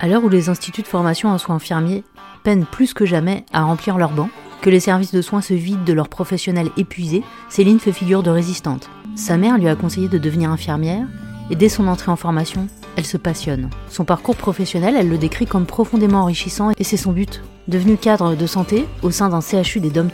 À 0.00 0.06
l'heure 0.06 0.22
où 0.22 0.28
les 0.28 0.48
instituts 0.48 0.82
de 0.82 0.86
formation 0.86 1.28
en 1.28 1.38
soins 1.38 1.56
infirmiers 1.56 2.04
peinent 2.44 2.66
plus 2.66 2.94
que 2.94 3.04
jamais 3.04 3.44
à 3.52 3.62
remplir 3.62 3.98
leurs 3.98 4.12
bancs, 4.12 4.30
que 4.62 4.70
les 4.70 4.78
services 4.78 5.12
de 5.12 5.22
soins 5.22 5.40
se 5.40 5.54
vident 5.54 5.84
de 5.84 5.92
leurs 5.92 6.08
professionnels 6.08 6.70
épuisés, 6.76 7.24
Céline 7.48 7.80
fait 7.80 7.92
figure 7.92 8.22
de 8.22 8.30
résistante. 8.30 8.90
Sa 9.16 9.36
mère 9.36 9.58
lui 9.58 9.68
a 9.68 9.74
conseillé 9.74 10.08
de 10.08 10.18
devenir 10.18 10.52
infirmière, 10.52 11.04
et 11.50 11.56
dès 11.56 11.68
son 11.68 11.88
entrée 11.88 12.12
en 12.12 12.16
formation, 12.16 12.68
elle 12.96 13.06
se 13.06 13.16
passionne. 13.16 13.70
Son 13.88 14.04
parcours 14.04 14.36
professionnel, 14.36 14.94
elle 14.96 15.08
le 15.08 15.18
décrit 15.18 15.46
comme 15.46 15.66
profondément 15.66 16.20
enrichissant 16.20 16.70
et 16.78 16.84
c'est 16.84 16.96
son 16.96 17.12
but. 17.12 17.42
Devenue 17.66 17.96
cadre 17.96 18.36
de 18.36 18.46
santé 18.46 18.86
au 19.02 19.10
sein 19.10 19.28
d'un 19.28 19.40
CHU 19.40 19.80
des 19.80 19.90
dom 19.90 20.10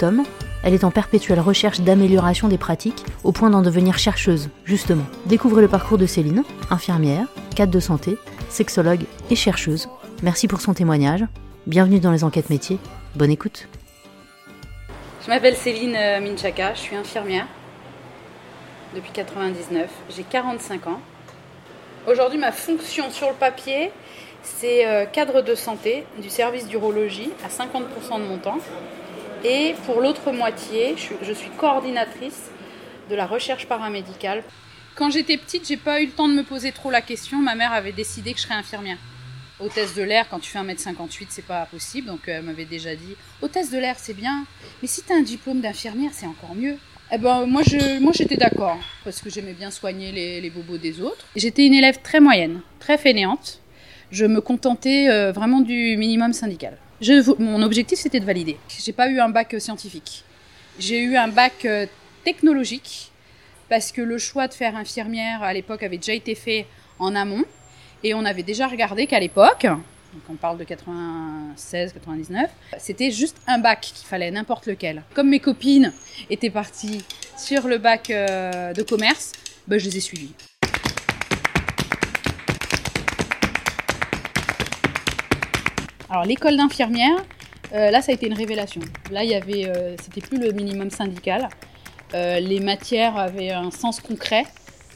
elle 0.64 0.72
est 0.72 0.84
en 0.84 0.90
perpétuelle 0.90 1.40
recherche 1.40 1.82
d'amélioration 1.82 2.48
des 2.48 2.56
pratiques 2.56 3.04
au 3.22 3.32
point 3.32 3.50
d'en 3.50 3.60
devenir 3.60 3.98
chercheuse, 3.98 4.48
justement. 4.64 5.04
Découvrez 5.26 5.60
le 5.60 5.68
parcours 5.68 5.98
de 5.98 6.06
Céline, 6.06 6.42
infirmière, 6.70 7.26
cadre 7.54 7.72
de 7.72 7.80
santé, 7.80 8.16
sexologue 8.54 9.04
et 9.30 9.36
chercheuse. 9.36 9.88
Merci 10.22 10.48
pour 10.48 10.60
son 10.60 10.74
témoignage. 10.74 11.24
Bienvenue 11.66 12.00
dans 12.00 12.12
les 12.12 12.24
enquêtes 12.24 12.50
métiers. 12.50 12.78
Bonne 13.16 13.30
écoute. 13.30 13.68
Je 15.24 15.28
m'appelle 15.28 15.56
Céline 15.56 15.96
euh, 15.96 16.20
Minchaka, 16.20 16.74
je 16.74 16.80
suis 16.80 16.96
infirmière 16.96 17.46
depuis 18.94 19.10
99. 19.10 19.90
J'ai 20.14 20.22
45 20.22 20.86
ans. 20.86 21.00
Aujourd'hui, 22.06 22.38
ma 22.38 22.52
fonction 22.52 23.10
sur 23.10 23.28
le 23.28 23.34
papier, 23.34 23.90
c'est 24.42 24.86
euh, 24.86 25.04
cadre 25.06 25.42
de 25.42 25.54
santé 25.54 26.04
du 26.18 26.30
service 26.30 26.68
d'urologie 26.68 27.30
à 27.44 27.48
50% 27.48 28.20
de 28.20 28.26
mon 28.26 28.38
temps. 28.38 28.58
Et 29.42 29.74
pour 29.86 30.00
l'autre 30.00 30.30
moitié, 30.30 30.94
je 31.22 31.32
suis, 31.32 31.50
coordinatrice 31.58 32.50
de 33.10 33.14
la 33.16 33.26
recherche 33.26 33.66
paramédicale. 33.66 34.42
Quand 34.96 35.10
j'étais 35.10 35.36
petite, 35.36 35.66
j'ai 35.66 35.76
pas 35.76 36.00
eu 36.00 36.06
le 36.06 36.12
temps 36.12 36.28
de 36.28 36.34
me 36.34 36.44
poser 36.44 36.70
trop 36.70 36.90
la 36.90 37.00
question. 37.00 37.38
Ma 37.38 37.56
mère 37.56 37.72
avait 37.72 37.92
décidé 37.92 38.32
que 38.32 38.38
je 38.38 38.44
serais 38.44 38.54
infirmière. 38.54 38.98
Hôtesse 39.58 39.94
de 39.94 40.02
l'air, 40.02 40.28
quand 40.28 40.38
tu 40.38 40.50
fais 40.50 40.60
1m58, 40.60 41.26
c'est 41.30 41.44
pas 41.44 41.66
possible. 41.66 42.06
Donc 42.06 42.20
elle 42.26 42.42
m'avait 42.42 42.64
déjà 42.64 42.94
dit 42.94 43.16
Hôtesse 43.42 43.70
de 43.70 43.78
l'air, 43.78 43.96
c'est 43.98 44.14
bien. 44.14 44.46
Mais 44.82 44.88
si 44.88 45.02
tu 45.02 45.12
as 45.12 45.16
un 45.16 45.22
diplôme 45.22 45.60
d'infirmière, 45.60 46.10
c'est 46.12 46.26
encore 46.26 46.54
mieux. 46.54 46.76
Eh 47.12 47.18
ben, 47.18 47.44
moi, 47.46 47.62
je, 47.62 48.00
moi, 48.00 48.12
j'étais 48.14 48.36
d'accord, 48.36 48.78
parce 49.04 49.20
que 49.20 49.30
j'aimais 49.30 49.52
bien 49.52 49.70
soigner 49.70 50.10
les, 50.10 50.40
les 50.40 50.50
bobos 50.50 50.78
des 50.78 51.00
autres. 51.00 51.26
J'étais 51.36 51.66
une 51.66 51.74
élève 51.74 52.00
très 52.02 52.20
moyenne, 52.20 52.60
très 52.80 52.96
fainéante. 52.96 53.60
Je 54.10 54.24
me 54.24 54.40
contentais 54.40 55.08
euh, 55.08 55.32
vraiment 55.32 55.60
du 55.60 55.96
minimum 55.96 56.32
syndical. 56.32 56.78
Je, 57.00 57.30
mon 57.42 57.62
objectif, 57.62 57.98
c'était 57.98 58.20
de 58.20 58.24
valider. 58.24 58.56
J'ai 58.68 58.92
pas 58.92 59.08
eu 59.08 59.18
un 59.18 59.28
bac 59.28 59.54
euh, 59.54 59.58
scientifique. 59.58 60.24
J'ai 60.78 61.02
eu 61.02 61.16
un 61.16 61.28
bac 61.28 61.64
euh, 61.64 61.86
technologique, 62.24 63.10
parce 63.74 63.90
que 63.90 64.02
le 64.02 64.18
choix 64.18 64.46
de 64.46 64.54
faire 64.54 64.76
infirmière 64.76 65.42
à 65.42 65.52
l'époque 65.52 65.82
avait 65.82 65.96
déjà 65.96 66.12
été 66.12 66.36
fait 66.36 66.64
en 67.00 67.16
amont. 67.16 67.42
Et 68.04 68.14
on 68.14 68.24
avait 68.24 68.44
déjà 68.44 68.68
regardé 68.68 69.08
qu'à 69.08 69.18
l'époque, 69.18 69.62
donc 69.64 70.22
on 70.30 70.36
parle 70.36 70.58
de 70.58 70.62
96, 70.62 71.92
99, 71.92 72.50
c'était 72.78 73.10
juste 73.10 73.36
un 73.48 73.58
bac 73.58 73.80
qu'il 73.80 74.06
fallait, 74.06 74.30
n'importe 74.30 74.66
lequel. 74.66 75.02
Comme 75.12 75.28
mes 75.28 75.40
copines 75.40 75.92
étaient 76.30 76.50
parties 76.50 77.02
sur 77.36 77.66
le 77.66 77.78
bac 77.78 78.10
euh, 78.10 78.72
de 78.74 78.82
commerce, 78.84 79.32
ben, 79.66 79.76
je 79.76 79.86
les 79.86 79.96
ai 79.96 80.00
suivies. 80.00 80.34
Alors 86.08 86.24
l'école 86.24 86.56
d'infirmière, 86.56 87.24
euh, 87.72 87.90
là 87.90 88.02
ça 88.02 88.12
a 88.12 88.14
été 88.14 88.28
une 88.28 88.34
révélation. 88.34 88.82
Là 89.10 89.24
il 89.24 89.30
y 89.30 89.34
avait, 89.34 89.66
euh, 89.66 89.96
c'était 90.00 90.20
plus 90.20 90.38
le 90.38 90.52
minimum 90.52 90.90
syndical. 90.90 91.48
Les 92.14 92.60
matières 92.60 93.16
avaient 93.16 93.50
un 93.50 93.70
sens 93.70 94.00
concret. 94.00 94.44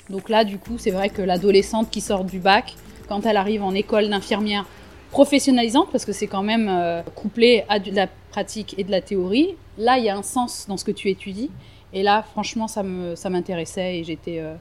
Donc 0.09 0.29
là 0.29 0.45
du 0.45 0.59
coup 0.59 0.79
c'est 0.79 0.91
vrai 0.91 1.11
que 1.11 1.21
l'adolescente 1.21 1.91
qui 1.91 2.01
sort 2.01 2.25
du 2.25 2.39
bac, 2.39 2.75
quand 3.09 3.27
elle 3.27 3.37
arrive 3.37 3.63
en 3.63 3.75
école 3.75 4.09
d'infirmière, 4.09 4.65
professionnalisante 5.11 5.91
parce 5.91 6.05
que 6.05 6.13
c'est 6.13 6.27
quand 6.27 6.43
même 6.43 6.69
euh, 6.69 7.03
couplé 7.15 7.65
à 7.69 7.79
de 7.79 7.91
la 7.95 8.07
pratique 8.31 8.75
et 8.79 8.85
de 8.85 8.91
la 8.91 9.01
théorie. 9.01 9.57
Là, 9.79 9.99
il 9.99 10.05
y 10.05 10.09
a 10.09 10.17
un 10.17 10.23
sens 10.23 10.67
dans 10.69 10.77
ce 10.77 10.85
que 10.85 10.91
tu 10.91 11.09
étudies. 11.09 11.51
Et 11.93 12.03
là, 12.03 12.23
franchement, 12.23 12.69
ça 12.69 12.83
me 12.83 13.15
ça 13.15 13.31
m'intéressait 13.31 13.99
et 13.99 14.05
j'étais 14.05 14.41
euh, 14.41 14.55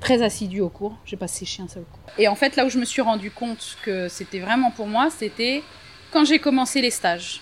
très 0.00 0.22
assidue 0.22 0.60
au 0.60 0.68
cours. 0.68 0.96
J'ai 1.04 1.16
pas 1.16 1.28
séché 1.28 1.62
un 1.62 1.68
seul 1.68 1.84
cours. 1.84 2.14
Et 2.18 2.26
en 2.26 2.34
fait, 2.34 2.56
là 2.56 2.66
où 2.66 2.68
je 2.68 2.78
me 2.78 2.84
suis 2.84 3.02
rendu 3.02 3.30
compte 3.30 3.76
que 3.84 4.08
c'était 4.08 4.40
vraiment 4.40 4.70
pour 4.72 4.86
moi, 4.86 5.08
c'était 5.16 5.62
quand 6.10 6.24
j'ai 6.24 6.40
commencé 6.40 6.80
les 6.80 6.90
stages. 6.90 7.40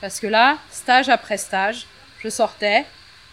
Parce 0.00 0.18
que 0.18 0.26
là, 0.26 0.56
stage 0.70 1.10
après 1.10 1.36
stage, 1.36 1.86
je 2.20 2.30
sortais, 2.30 2.86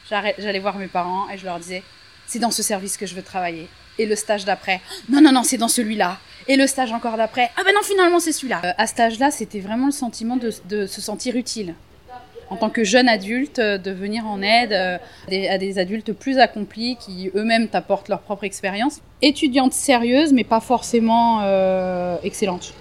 j'allais 0.09 0.59
voir 0.59 0.78
mes 0.78 0.88
parents 0.88 1.29
et 1.29 1.38
je 1.38 1.45
leur 1.45 1.59
disais, 1.59 1.84
c'est 2.28 2.40
dans 2.40 2.51
ce 2.51 2.62
service 2.62 2.97
que 2.97 3.06
je 3.06 3.16
veux 3.16 3.23
travailler. 3.23 3.68
Et 4.00 4.06
le 4.06 4.16
stage 4.16 4.45
d'après, 4.45 4.81
non, 5.09 5.22
non, 5.22 5.31
non, 5.31 5.44
c'est 5.44 5.57
dans 5.57 5.68
celui-là. 5.68 6.18
Et 6.47 6.56
le 6.56 6.68
stage 6.68 6.91
encore 6.91 7.18
d'après, 7.18 7.50
ah 7.57 7.62
ben 7.66 7.73
non, 7.73 7.81
finalement, 7.84 8.19
c'est 8.19 8.31
celui-là. 8.31 8.62
Euh, 8.63 8.72
à 8.78 8.85
cet 8.85 9.00
âge-là, 9.00 9.31
c'était 9.31 9.59
vraiment 9.59 9.88
le 9.88 9.91
sentiment 9.91 10.38
de, 10.38 10.85
se 10.85 11.01
sentir 11.01 11.35
utile. 11.35 11.73
En 12.50 12.56
tant 12.56 12.69
que 12.69 12.85
jeune 12.85 13.09
adulte, 13.09 13.59
euh, 13.59 13.78
de 13.78 13.91
venir 13.91 14.25
en 14.25 14.41
aide 14.41 14.72
euh, 14.72 14.97
à 15.50 15.57
des 15.57 15.79
adultes 15.79 16.13
plus 16.13 16.38
accomplis 16.38 16.95
qui 16.95 17.29
eux-mêmes 17.35 17.68
t'apportent 17.68 18.07
leur 18.07 18.22
propre 18.22 18.45
expérience. 18.45 19.01
Étudiante 19.22 19.74
sérieuse, 19.74 20.31
mais 20.31 20.44
pas 20.44 20.59
forcément 20.62 21.41
excellente. 22.24 22.74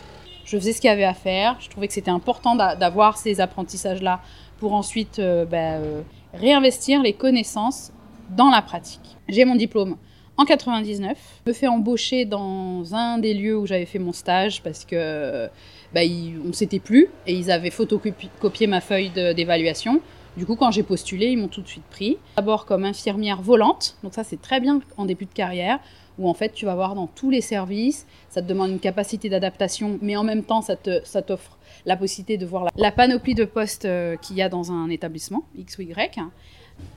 Je 0.45 0.57
faisais 0.59 0.73
ce 0.73 0.81
qu'il 0.81 0.89
y 0.89 0.93
avait 0.93 1.05
à 1.05 1.15
faire. 1.15 1.57
Je 1.59 1.69
trouvais 1.69 1.89
que 1.89 1.95
c'était 1.95 2.11
important 2.11 2.55
d'avoir 2.55 3.17
ces 3.17 3.41
apprentissages-là 3.41 4.21
pour 4.61 4.75
ensuite 4.75 5.19
ben, 5.19 6.05
réinvestir 6.37 7.03
les 7.03 7.13
connaissances 7.13 7.93
dans 8.37 8.51
la 8.51 8.63
pratique. 8.63 9.17
J'ai 9.29 9.45
mon 9.45 9.57
diplôme 9.57 9.97
en 10.37 10.45
99. 10.45 11.17
Je 11.47 11.51
me 11.51 11.55
fais 11.55 11.67
embaucher 11.67 12.25
dans 12.25 12.95
un 12.95 13.19
des 13.19 13.35
lieux 13.35 13.57
où 13.57 13.67
j'avais 13.67 13.87
fait 13.87 13.99
mon 13.99 14.13
stage 14.13 14.63
parce 14.63 14.85
que 14.85 15.49
bah, 15.95 16.03
on 16.47 16.53
s'était 16.53 16.79
plus 16.79 17.09
et 17.27 17.35
ils 17.35 17.51
avaient 17.51 17.71
photocopié 17.71 18.67
ma 18.67 18.81
feuille 18.81 19.11
d'évaluation. 19.11 20.01
Du 20.37 20.45
coup, 20.45 20.57
quand 20.57 20.71
j'ai 20.71 20.83
postulé, 20.83 21.29
ils 21.29 21.39
m'ont 21.39 21.49
tout 21.49 21.63
de 21.63 21.69
suite 21.69 21.87
pris. 21.91 22.19
D'abord 22.37 22.67
comme 22.67 22.85
infirmière 22.85 23.41
volante, 23.41 23.97
donc 24.03 24.13
ça 24.13 24.23
c'est 24.23 24.41
très 24.41 24.61
bien 24.61 24.81
en 24.99 25.07
début 25.07 25.25
de 25.25 25.33
carrière, 25.33 25.79
où 26.19 26.29
en 26.29 26.35
fait 26.35 26.53
tu 26.53 26.67
vas 26.67 26.75
voir 26.75 26.95
dans 26.95 27.07
tous 27.07 27.31
les 27.31 27.41
services, 27.41 28.07
ça 28.29 28.43
te 28.43 28.47
demande 28.47 28.71
une 28.71 28.79
capacité 28.79 29.31
d'adaptation, 29.31 29.99
mais 30.03 30.15
en 30.15 30.25
même 30.25 30.43
temps 30.43 30.61
ça 30.61 30.77
t'offre 30.77 31.56
la 31.87 31.97
possibilité 31.97 32.37
de 32.37 32.45
voir 32.45 32.67
la, 32.77 32.93
panoplie 32.93 33.35
de 33.35 33.45
postes 33.45 33.85
euh, 33.85 34.17
qu'il 34.17 34.37
y 34.37 34.43
a 34.43 34.49
dans 34.49 34.73
un 34.73 34.91
établissement, 34.91 35.45
X 35.57 35.79
ou 35.79 35.83
Y 35.83 36.21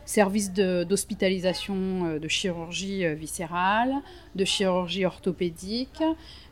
service 0.03 0.51
d'hospitalisation 0.51 1.75
euh, 1.75 2.19
de, 2.19 2.27
chirurgie 2.27 3.05
euh, 3.05 3.13
viscérale, 3.13 3.93
de 4.35 4.43
chirurgie 4.43 5.05
orthopédique. 5.05 6.03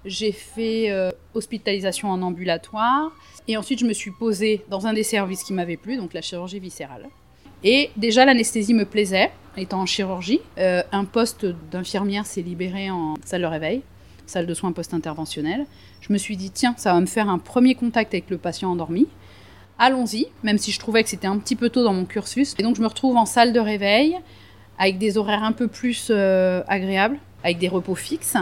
J'ai 0.05 0.31
fait 0.31 0.89
hospitalisation 1.33 2.09
en 2.09 2.21
ambulatoire. 2.21 3.11
Et 3.49 3.57
ensuite, 3.57 3.79
je 3.79 3.85
me 3.85 3.91
suis 3.91 4.11
posée 4.11 4.63
dans 4.69 4.87
un 4.87 4.93
des 4.93 5.03
services 5.03 5.43
qui 5.43 5.51
m'avait 5.51 5.75
plu, 5.75 5.97
donc 5.97 6.13
la 6.13 6.21
chirurgie 6.21 6.59
viscérale. 6.59 7.09
Et 7.65 7.89
déjà, 7.97 8.23
l'anesthésie 8.23 8.73
me 8.73 8.85
plaisait, 8.85 9.31
étant 9.57 9.81
en 9.81 9.85
chirurgie. 9.85 10.39
un 10.57 11.03
poste 11.03 11.45
d'infirmière 11.45 12.25
s'est 12.25 12.41
libéré 12.41 12.89
en 12.89 13.15
salle 13.25 13.41
de 13.41 13.47
réveil, 13.47 13.81
salle 14.27 14.45
de 14.45 14.53
soins 14.53 14.71
post-interventionnelle. 14.71 15.65
Je 16.07 16.13
me 16.13 16.17
suis 16.17 16.37
dit, 16.37 16.51
tiens, 16.51 16.73
ça 16.77 16.93
va 16.93 17.01
me 17.01 17.05
faire 17.05 17.29
un 17.29 17.37
premier 17.37 17.75
contact 17.75 18.13
avec 18.13 18.29
le 18.29 18.37
patient 18.37 18.71
endormi 18.71 19.07
allons-y, 19.79 20.27
même 20.43 20.57
si 20.57 20.71
je 20.71 20.79
trouvais 20.79 21.03
que 21.03 21.09
c'était 21.09 21.27
un 21.27 21.37
petit 21.37 21.55
peu 21.55 21.69
tôt 21.69 21.83
dans 21.83 21.93
mon 21.93 22.05
cursus. 22.05 22.55
Et 22.57 22.63
donc 22.63 22.75
je 22.75 22.81
me 22.81 22.87
retrouve 22.87 23.15
en 23.15 23.25
salle 23.25 23.53
de 23.53 23.59
réveil 23.59 24.17
avec 24.79 24.97
des 24.97 25.17
horaires 25.17 25.43
un 25.43 25.51
peu 25.51 25.67
plus 25.67 26.07
euh, 26.09 26.61
agréables, 26.67 27.17
avec 27.43 27.57
des 27.57 27.67
repos 27.67 27.95
fixes. 27.95 28.37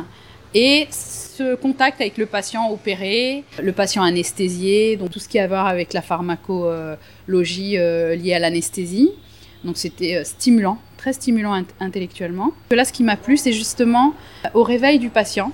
Et 0.54 0.88
ce 0.90 1.56
contact 1.56 2.00
avec 2.00 2.18
le 2.18 2.26
patient 2.26 2.72
opéré, 2.72 3.44
le 3.62 3.74
patient 3.74 4.04
anesthésié, 4.04 4.96
donc 4.96 5.12
tout 5.12 5.20
ce 5.20 5.28
qui 5.28 5.38
a 5.38 5.44
à 5.44 5.48
voir 5.48 5.68
avec 5.68 5.92
la 5.92 6.02
pharmacologie 6.02 7.78
euh, 7.78 8.16
liée 8.16 8.34
à 8.34 8.40
l'anesthésie. 8.40 9.12
Donc 9.66 9.78
c'était 9.78 10.18
euh, 10.18 10.24
stimulant, 10.24 10.78
très 10.98 11.12
stimulant 11.12 11.62
intellectuellement. 11.82 12.54
Là, 12.72 12.86
ce 12.86 12.94
qui 12.94 13.04
m'a 13.04 13.18
plu, 13.18 13.36
c'est 13.36 13.52
justement 13.52 14.14
au 14.54 14.64
réveil 14.64 15.00
du 15.00 15.10
patient, 15.10 15.52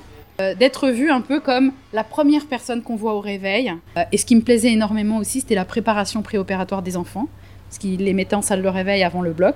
d'être 0.56 0.90
vu 0.90 1.10
un 1.12 1.22
peu 1.22 1.40
comme 1.40 1.72
la 1.94 2.04
première 2.04 2.46
personne 2.46 2.82
qu'on 2.82 2.96
voit 2.96 3.14
au 3.14 3.20
réveil. 3.20 3.74
Euh, 3.98 4.04
et 4.12 4.18
ce 4.18 4.26
qui 4.26 4.36
me 4.36 4.42
plaisait 4.42 4.72
énormément 4.72 5.18
aussi, 5.18 5.42
c'était 5.42 5.56
la 5.56 5.66
préparation 5.66 6.22
préopératoire 6.22 6.82
des 6.82 6.98
enfants, 6.98 7.28
parce 7.68 7.78
qu'ils 7.78 8.04
les 8.04 8.14
mettaient 8.14 8.36
en 8.36 8.42
salle 8.42 8.62
de 8.62 8.68
réveil 8.68 9.04
avant 9.04 9.22
le 9.22 9.34
bloc, 9.34 9.56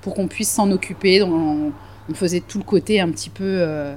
pour 0.00 0.14
qu'on 0.14 0.28
puisse 0.28 0.50
s'en 0.50 0.70
occuper. 0.70 1.22
On, 1.22 1.72
faisait 2.12 2.40
tout 2.40 2.58
le 2.58 2.64
côté 2.64 3.00
un 3.00 3.08
petit 3.08 3.30
peu 3.30 3.42
euh, 3.42 3.96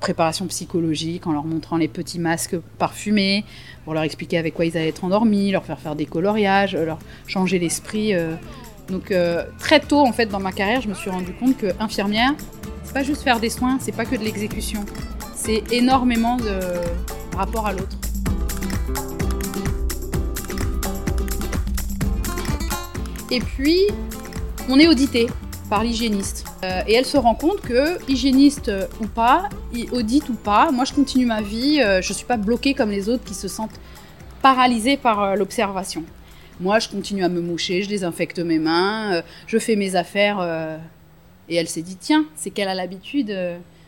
préparation 0.00 0.46
psychologique, 0.48 1.26
en 1.26 1.32
leur 1.32 1.44
montrant 1.44 1.78
les 1.78 1.88
petits 1.88 2.18
masques 2.18 2.58
parfumés, 2.78 3.46
pour 3.84 3.94
leur 3.94 4.02
expliquer 4.02 4.36
avec 4.36 4.52
quoi 4.52 4.66
ils 4.66 4.76
allaient 4.76 4.90
être 4.90 5.02
endormis, 5.02 5.50
leur 5.50 5.64
faire 5.64 5.78
faire 5.78 5.96
des 5.96 6.04
coloriages, 6.04 6.76
leur 6.76 6.98
changer 7.26 7.58
l'esprit. 7.58 8.12
Donc 8.90 9.14
très 9.58 9.80
tôt 9.80 10.00
en 10.00 10.12
fait 10.12 10.26
dans 10.26 10.40
ma 10.40 10.52
carrière, 10.52 10.82
je 10.82 10.88
me 10.88 10.94
suis 10.94 11.08
rendu 11.08 11.32
compte 11.32 11.56
que 11.56 11.68
infirmière, 11.80 12.34
c'est 12.84 12.92
pas 12.92 13.02
juste 13.02 13.22
faire 13.22 13.40
des 13.40 13.48
soins, 13.48 13.78
c'est 13.80 13.96
pas 13.96 14.04
que 14.04 14.16
de 14.16 14.22
l'exécution 14.22 14.84
c'est 15.44 15.72
énormément 15.72 16.36
de 16.36 16.60
rapport 17.36 17.66
à 17.66 17.72
l'autre. 17.72 17.96
Et 23.30 23.40
puis, 23.40 23.80
on 24.68 24.78
est 24.78 24.86
audité 24.86 25.26
par 25.68 25.82
l'hygiéniste. 25.82 26.44
Euh, 26.62 26.82
et 26.86 26.94
elle 26.94 27.06
se 27.06 27.16
rend 27.16 27.34
compte 27.34 27.60
que, 27.60 27.98
hygiéniste 28.08 28.70
ou 29.00 29.06
pas, 29.06 29.48
audite 29.90 30.28
ou 30.28 30.34
pas, 30.34 30.70
moi 30.70 30.84
je 30.84 30.92
continue 30.92 31.26
ma 31.26 31.42
vie, 31.42 31.78
je 31.80 32.08
ne 32.08 32.14
suis 32.14 32.26
pas 32.26 32.36
bloquée 32.36 32.74
comme 32.74 32.90
les 32.90 33.08
autres 33.08 33.24
qui 33.24 33.34
se 33.34 33.48
sentent 33.48 33.80
paralysés 34.42 34.96
par 34.96 35.34
l'observation. 35.34 36.04
Moi 36.60 36.78
je 36.78 36.88
continue 36.88 37.24
à 37.24 37.28
me 37.28 37.40
moucher, 37.40 37.82
je 37.82 37.88
désinfecte 37.88 38.38
mes 38.38 38.58
mains, 38.58 39.22
je 39.46 39.58
fais 39.58 39.74
mes 39.74 39.96
affaires. 39.96 40.40
et 41.48 41.56
elle 41.56 41.68
s'est 41.68 41.82
dit, 41.82 41.96
tiens, 41.96 42.26
c'est 42.36 42.50
qu'elle 42.50 42.68
a 42.68 42.74
l'habitude 42.74 43.34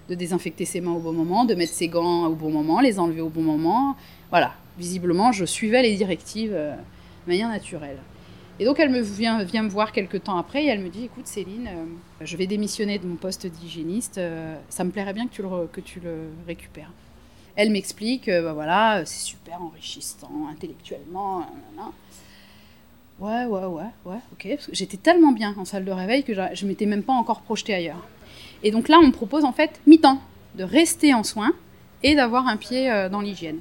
de 0.09 0.15
désinfecter 0.15 0.65
ses 0.65 0.81
mains 0.81 0.93
au 0.93 1.01
bon 1.01 1.13
moment, 1.13 1.45
de 1.45 1.55
mettre 1.55 1.73
ses 1.73 1.89
gants 1.89 2.27
au 2.27 2.35
bon 2.35 2.51
moment, 2.51 2.81
les 2.81 2.99
enlever 2.99 3.21
au 3.21 3.29
bon 3.29 3.43
moment. 3.43 3.97
Voilà, 4.31 4.55
visiblement, 4.79 5.33
je 5.33 5.45
suivais 5.45 5.83
les 5.83 5.97
directives 5.97 6.53
de 6.53 7.31
manière 7.31 7.49
naturelle. 7.49 7.99
Et 8.61 8.65
donc 8.65 8.79
elle 8.79 8.91
me 8.91 9.01
vient, 9.01 9.43
vient 9.43 9.65
me 9.65 9.69
voir 9.69 9.91
quelques 9.91 10.23
temps 10.25 10.39
après 10.39 10.65
et 10.65 10.69
elle 10.69 10.81
me 10.81 10.89
dit 10.89 11.07
écoute 11.07 11.27
Céline, 11.27 11.67
euh, 11.67 11.85
je 12.21 12.37
vais 12.37 12.47
démissionner 12.47 13.01
de 13.01 13.07
mon 13.07 13.17
poste 13.17 13.47
d'hygiéniste, 13.47 14.19
euh, 14.19 14.55
ça 14.69 14.85
me 14.85 14.91
plairait 14.91 15.13
bien 15.13 15.27
que 15.27 15.33
tu 15.33 15.43
le, 15.43 15.67
que 15.73 15.81
tu 15.81 15.99
le 15.99 16.29
récupères. 16.47 16.93
Elle 17.57 17.71
m'explique, 17.71 18.29
euh, 18.29 18.43
bah 18.43 18.53
voilà, 18.53 19.05
c'est 19.07 19.25
super 19.25 19.61
enrichissant 19.61 20.31
intellectuellement. 20.51 21.47
Ouais, 23.19 23.45
ouais, 23.45 23.65
ouais, 23.65 23.91
ouais, 24.05 24.19
ok. 24.33 24.59
J'étais 24.73 24.97
tellement 24.99 25.33
bien 25.33 25.55
en 25.57 25.65
salle 25.65 25.85
de 25.85 25.93
réveil 25.93 26.23
que 26.23 26.35
je, 26.35 26.65
ne 26.65 26.69
m'étais 26.69 26.87
même 26.87 27.03
pas 27.03 27.13
encore 27.13 27.41
projetée 27.43 27.75
ailleurs. 27.75 28.07
Et 28.65 28.73
donc 28.73 28.89
là, 28.89 28.99
on 29.01 29.13
propose 29.13 29.45
en 29.45 29.53
fait 29.53 29.81
mi-temps 29.87 30.21
de 30.57 30.65
rester 30.65 31.15
en 31.15 31.23
soins 31.23 31.53
et 32.03 32.17
d'avoir 32.17 32.49
un 32.49 32.57
pied 32.57 32.91
dans 33.11 33.21
l'hygiène. 33.21 33.59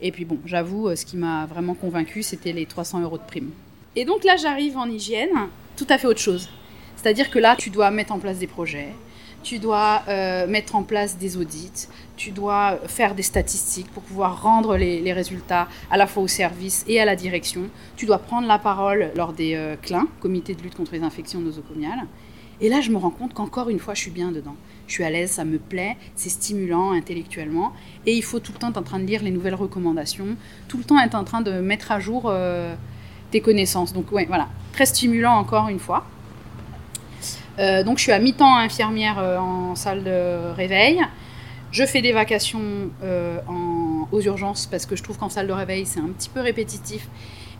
Et 0.00 0.10
puis 0.10 0.24
bon, 0.24 0.38
j'avoue, 0.44 0.94
ce 0.96 1.04
qui 1.04 1.16
m'a 1.16 1.46
vraiment 1.46 1.74
convaincu, 1.74 2.22
c'était 2.22 2.52
les 2.52 2.66
300 2.66 3.00
euros 3.00 3.18
de 3.18 3.22
prime. 3.22 3.50
Et 3.96 4.04
donc 4.04 4.24
là, 4.24 4.36
j'arrive 4.36 4.76
en 4.76 4.88
hygiène, 4.88 5.48
tout 5.76 5.86
à 5.88 5.98
fait 5.98 6.06
autre 6.06 6.20
chose. 6.20 6.48
C'est-à-dire 6.96 7.30
que 7.30 7.38
là, 7.38 7.56
tu 7.56 7.70
dois 7.70 7.90
mettre 7.90 8.12
en 8.12 8.18
place 8.18 8.38
des 8.38 8.46
projets, 8.46 8.88
tu 9.42 9.58
dois 9.58 10.02
euh, 10.08 10.46
mettre 10.46 10.74
en 10.74 10.82
place 10.82 11.16
des 11.16 11.36
audits, 11.36 11.88
tu 12.16 12.30
dois 12.32 12.78
faire 12.86 13.14
des 13.14 13.22
statistiques 13.22 13.90
pour 13.92 14.02
pouvoir 14.02 14.42
rendre 14.42 14.76
les, 14.76 15.12
résultats 15.12 15.68
à 15.90 15.96
la 15.96 16.06
fois 16.06 16.22
au 16.22 16.28
service 16.28 16.84
et 16.88 17.00
à 17.00 17.04
la 17.04 17.16
direction. 17.16 17.62
Tu 17.96 18.06
dois 18.06 18.18
prendre 18.18 18.48
la 18.48 18.58
parole 18.58 19.10
lors 19.14 19.32
des 19.32 19.54
euh, 19.54 19.76
CLIN, 19.80 20.06
Comité 20.20 20.54
de 20.54 20.62
lutte 20.62 20.74
contre 20.74 20.92
les 20.92 21.02
infections 21.02 21.40
nosocomiales. 21.40 22.06
Et 22.60 22.68
là, 22.68 22.80
je 22.80 22.90
me 22.90 22.96
rends 22.96 23.10
compte 23.10 23.34
qu'encore 23.34 23.68
une 23.68 23.78
fois, 23.78 23.94
je 23.94 24.00
suis 24.00 24.10
bien 24.10 24.32
dedans. 24.32 24.56
Je 24.86 24.94
suis 24.94 25.04
à 25.04 25.10
l'aise, 25.10 25.30
ça 25.30 25.44
me 25.44 25.58
plaît, 25.58 25.96
c'est 26.16 26.30
stimulant 26.30 26.92
intellectuellement. 26.92 27.72
Et 28.06 28.16
il 28.16 28.22
faut 28.22 28.40
tout 28.40 28.52
le 28.52 28.58
temps 28.58 28.70
être 28.70 28.78
en 28.78 28.82
train 28.82 28.98
de 28.98 29.04
lire 29.04 29.22
les 29.22 29.30
nouvelles 29.30 29.54
recommandations, 29.54 30.36
tout 30.66 30.78
le 30.78 30.84
temps 30.84 30.98
être 30.98 31.14
en 31.14 31.24
train 31.24 31.40
de 31.40 31.52
mettre 31.60 31.92
à 31.92 32.00
jour... 32.00 32.24
Euh, 32.26 32.74
tes 33.30 33.40
connaissances. 33.40 33.92
Donc 33.92 34.10
ouais, 34.12 34.26
voilà, 34.26 34.48
très 34.72 34.86
stimulant 34.86 35.34
encore 35.34 35.68
une 35.68 35.78
fois. 35.78 36.04
Euh, 37.58 37.82
donc 37.82 37.98
je 37.98 38.04
suis 38.04 38.12
à 38.12 38.18
mi-temps 38.18 38.56
infirmière 38.56 39.18
euh, 39.18 39.38
en 39.38 39.74
salle 39.74 40.04
de 40.04 40.52
réveil. 40.52 41.00
Je 41.70 41.84
fais 41.84 42.00
des 42.00 42.12
vacations 42.12 42.90
aux 44.10 44.20
urgences 44.22 44.66
parce 44.66 44.86
que 44.86 44.96
je 44.96 45.02
trouve 45.02 45.18
qu'en 45.18 45.28
salle 45.28 45.46
de 45.46 45.52
réveil 45.52 45.84
c'est 45.84 46.00
un 46.00 46.08
petit 46.08 46.30
peu 46.30 46.40
répétitif 46.40 47.06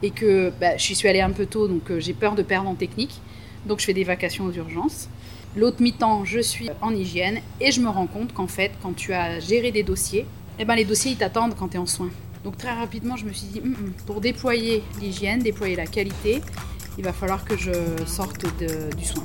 et 0.02 0.10
que 0.10 0.50
bah, 0.58 0.78
je 0.78 0.94
suis 0.94 1.08
allée 1.08 1.20
un 1.20 1.30
peu 1.30 1.44
tôt 1.44 1.68
donc 1.68 1.92
j'ai 1.98 2.14
peur 2.14 2.34
de 2.34 2.42
perdre 2.42 2.70
en 2.70 2.74
technique. 2.74 3.20
Donc 3.66 3.80
je 3.80 3.84
fais 3.84 3.94
des 3.94 4.04
vacations 4.04 4.44
aux 4.44 4.52
urgences. 4.52 5.08
L'autre 5.56 5.80
mi-temps, 5.80 6.24
je 6.24 6.40
suis 6.40 6.70
en 6.80 6.94
hygiène 6.94 7.40
et 7.60 7.72
je 7.72 7.80
me 7.80 7.88
rends 7.88 8.06
compte 8.06 8.32
qu'en 8.32 8.46
fait, 8.46 8.72
quand 8.82 8.94
tu 8.94 9.12
as 9.12 9.40
géré 9.40 9.72
des 9.72 9.82
dossiers, 9.82 10.26
eh 10.58 10.64
ben, 10.64 10.74
les 10.74 10.84
dossiers 10.84 11.12
ils 11.12 11.18
t'attendent 11.18 11.54
quand 11.56 11.68
tu 11.68 11.76
es 11.76 11.80
en 11.80 11.86
soins. 11.86 12.10
Donc 12.44 12.56
très 12.56 12.72
rapidement, 12.72 13.16
je 13.16 13.24
me 13.24 13.32
suis 13.32 13.46
dit, 13.48 13.60
hum, 13.60 13.74
hum, 13.74 13.92
pour 14.06 14.20
déployer 14.20 14.82
l'hygiène, 15.00 15.40
déployer 15.40 15.76
la 15.76 15.86
qualité, 15.86 16.40
il 16.98 17.04
va 17.04 17.12
falloir 17.12 17.44
que 17.44 17.56
je 17.56 17.72
sorte 18.06 18.44
du 18.96 19.04
soin. 19.04 19.24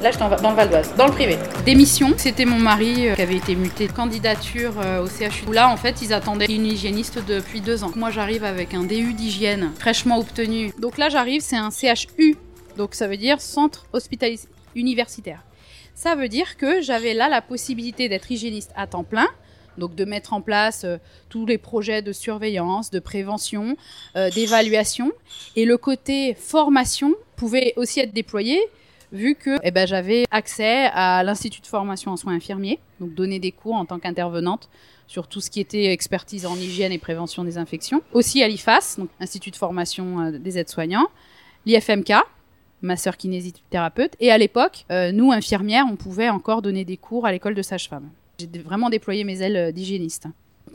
Là, 0.00 0.12
je 0.12 0.16
suis 0.16 0.42
dans 0.42 0.50
le 0.50 0.54
Val 0.54 0.70
d'Oise, 0.70 0.94
dans 0.96 1.06
le 1.06 1.12
privé. 1.12 1.36
Démission, 1.64 2.14
c'était 2.16 2.44
mon 2.44 2.60
mari 2.60 3.08
euh, 3.08 3.14
qui 3.16 3.22
avait 3.22 3.34
été 3.34 3.56
muté 3.56 3.88
candidature 3.88 4.74
euh, 4.80 5.02
au 5.02 5.08
CHU. 5.08 5.52
Là, 5.52 5.68
en 5.68 5.76
fait, 5.76 6.02
ils 6.02 6.12
attendaient 6.12 6.46
une 6.46 6.66
hygiéniste 6.66 7.18
depuis 7.26 7.60
deux 7.60 7.82
ans. 7.82 7.90
Moi, 7.96 8.12
j'arrive 8.12 8.44
avec 8.44 8.74
un 8.74 8.84
DU 8.84 9.12
d'hygiène 9.12 9.72
fraîchement 9.76 10.18
obtenu. 10.18 10.72
Donc 10.78 10.98
là, 10.98 11.08
j'arrive, 11.08 11.40
c'est 11.40 11.56
un 11.56 11.70
CHU. 11.70 12.36
Donc 12.76 12.94
ça 12.94 13.08
veut 13.08 13.16
dire 13.16 13.40
centre 13.40 13.86
hospitalier 13.92 14.38
universitaire. 14.76 15.42
Ça 15.96 16.14
veut 16.14 16.28
dire 16.28 16.56
que 16.56 16.80
j'avais 16.80 17.12
là 17.12 17.28
la 17.28 17.42
possibilité 17.42 18.08
d'être 18.08 18.30
hygiéniste 18.30 18.70
à 18.76 18.86
temps 18.86 19.02
plein, 19.02 19.26
donc 19.78 19.96
de 19.96 20.04
mettre 20.04 20.32
en 20.32 20.40
place 20.40 20.84
euh, 20.84 20.98
tous 21.28 21.44
les 21.44 21.58
projets 21.58 22.02
de 22.02 22.12
surveillance, 22.12 22.92
de 22.92 23.00
prévention, 23.00 23.76
d'évaluation. 24.14 25.10
Et 25.56 25.64
le 25.64 25.76
côté 25.76 26.34
formation 26.34 27.16
pouvait 27.34 27.72
aussi 27.74 27.98
être 27.98 28.12
déployé 28.12 28.60
vu 29.12 29.34
que 29.34 29.58
eh 29.62 29.70
ben, 29.70 29.86
j'avais 29.86 30.24
accès 30.30 30.86
à 30.92 31.22
l'Institut 31.22 31.60
de 31.60 31.66
formation 31.66 32.12
en 32.12 32.16
soins 32.16 32.34
infirmiers, 32.34 32.78
donc 33.00 33.14
donner 33.14 33.38
des 33.38 33.52
cours 33.52 33.74
en 33.74 33.84
tant 33.84 33.98
qu'intervenante 33.98 34.68
sur 35.06 35.26
tout 35.26 35.40
ce 35.40 35.50
qui 35.50 35.60
était 35.60 35.86
expertise 35.86 36.46
en 36.46 36.54
hygiène 36.56 36.92
et 36.92 36.98
prévention 36.98 37.42
des 37.42 37.58
infections. 37.58 38.02
Aussi 38.12 38.42
à 38.42 38.48
l'IFAS, 38.48 38.98
Institut 39.20 39.50
de 39.50 39.56
formation 39.56 40.20
euh, 40.20 40.38
des 40.38 40.58
aides-soignants, 40.58 41.08
l'IFMK, 41.66 42.12
ma 42.82 42.96
sœur 42.96 43.16
kinésithérapeute. 43.16 44.14
Et 44.20 44.30
à 44.30 44.38
l'époque, 44.38 44.84
euh, 44.92 45.10
nous, 45.10 45.32
infirmières, 45.32 45.86
on 45.90 45.96
pouvait 45.96 46.28
encore 46.28 46.62
donner 46.62 46.84
des 46.84 46.98
cours 46.98 47.26
à 47.26 47.32
l'école 47.32 47.54
de 47.54 47.62
sage-femme. 47.62 48.10
J'ai 48.38 48.46
vraiment 48.60 48.90
déployé 48.90 49.24
mes 49.24 49.40
ailes 49.40 49.56
euh, 49.56 49.72
d'hygiéniste. 49.72 50.26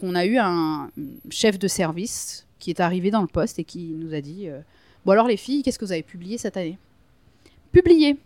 On 0.01 0.15
a 0.15 0.25
eu 0.25 0.38
un 0.38 0.89
chef 1.29 1.59
de 1.59 1.68
service 1.68 2.47
qui 2.57 2.71
est 2.71 2.79
arrivé 2.79 3.12
dans 3.12 3.21
le 3.21 3.27
poste 3.27 3.59
et 3.59 3.63
qui 3.63 3.94
nous 3.95 4.13
a 4.13 4.21
dit 4.21 4.50
Bon, 5.06 5.12
alors 5.12 5.27
les 5.27 5.38
filles, 5.38 5.62
qu'est-ce 5.62 5.77
que 5.77 5.86
vous 5.86 5.91
avez 5.91 6.01
publié 6.01 6.38
cette 6.38 6.57
année? 6.57 6.77
Publié 7.73 8.17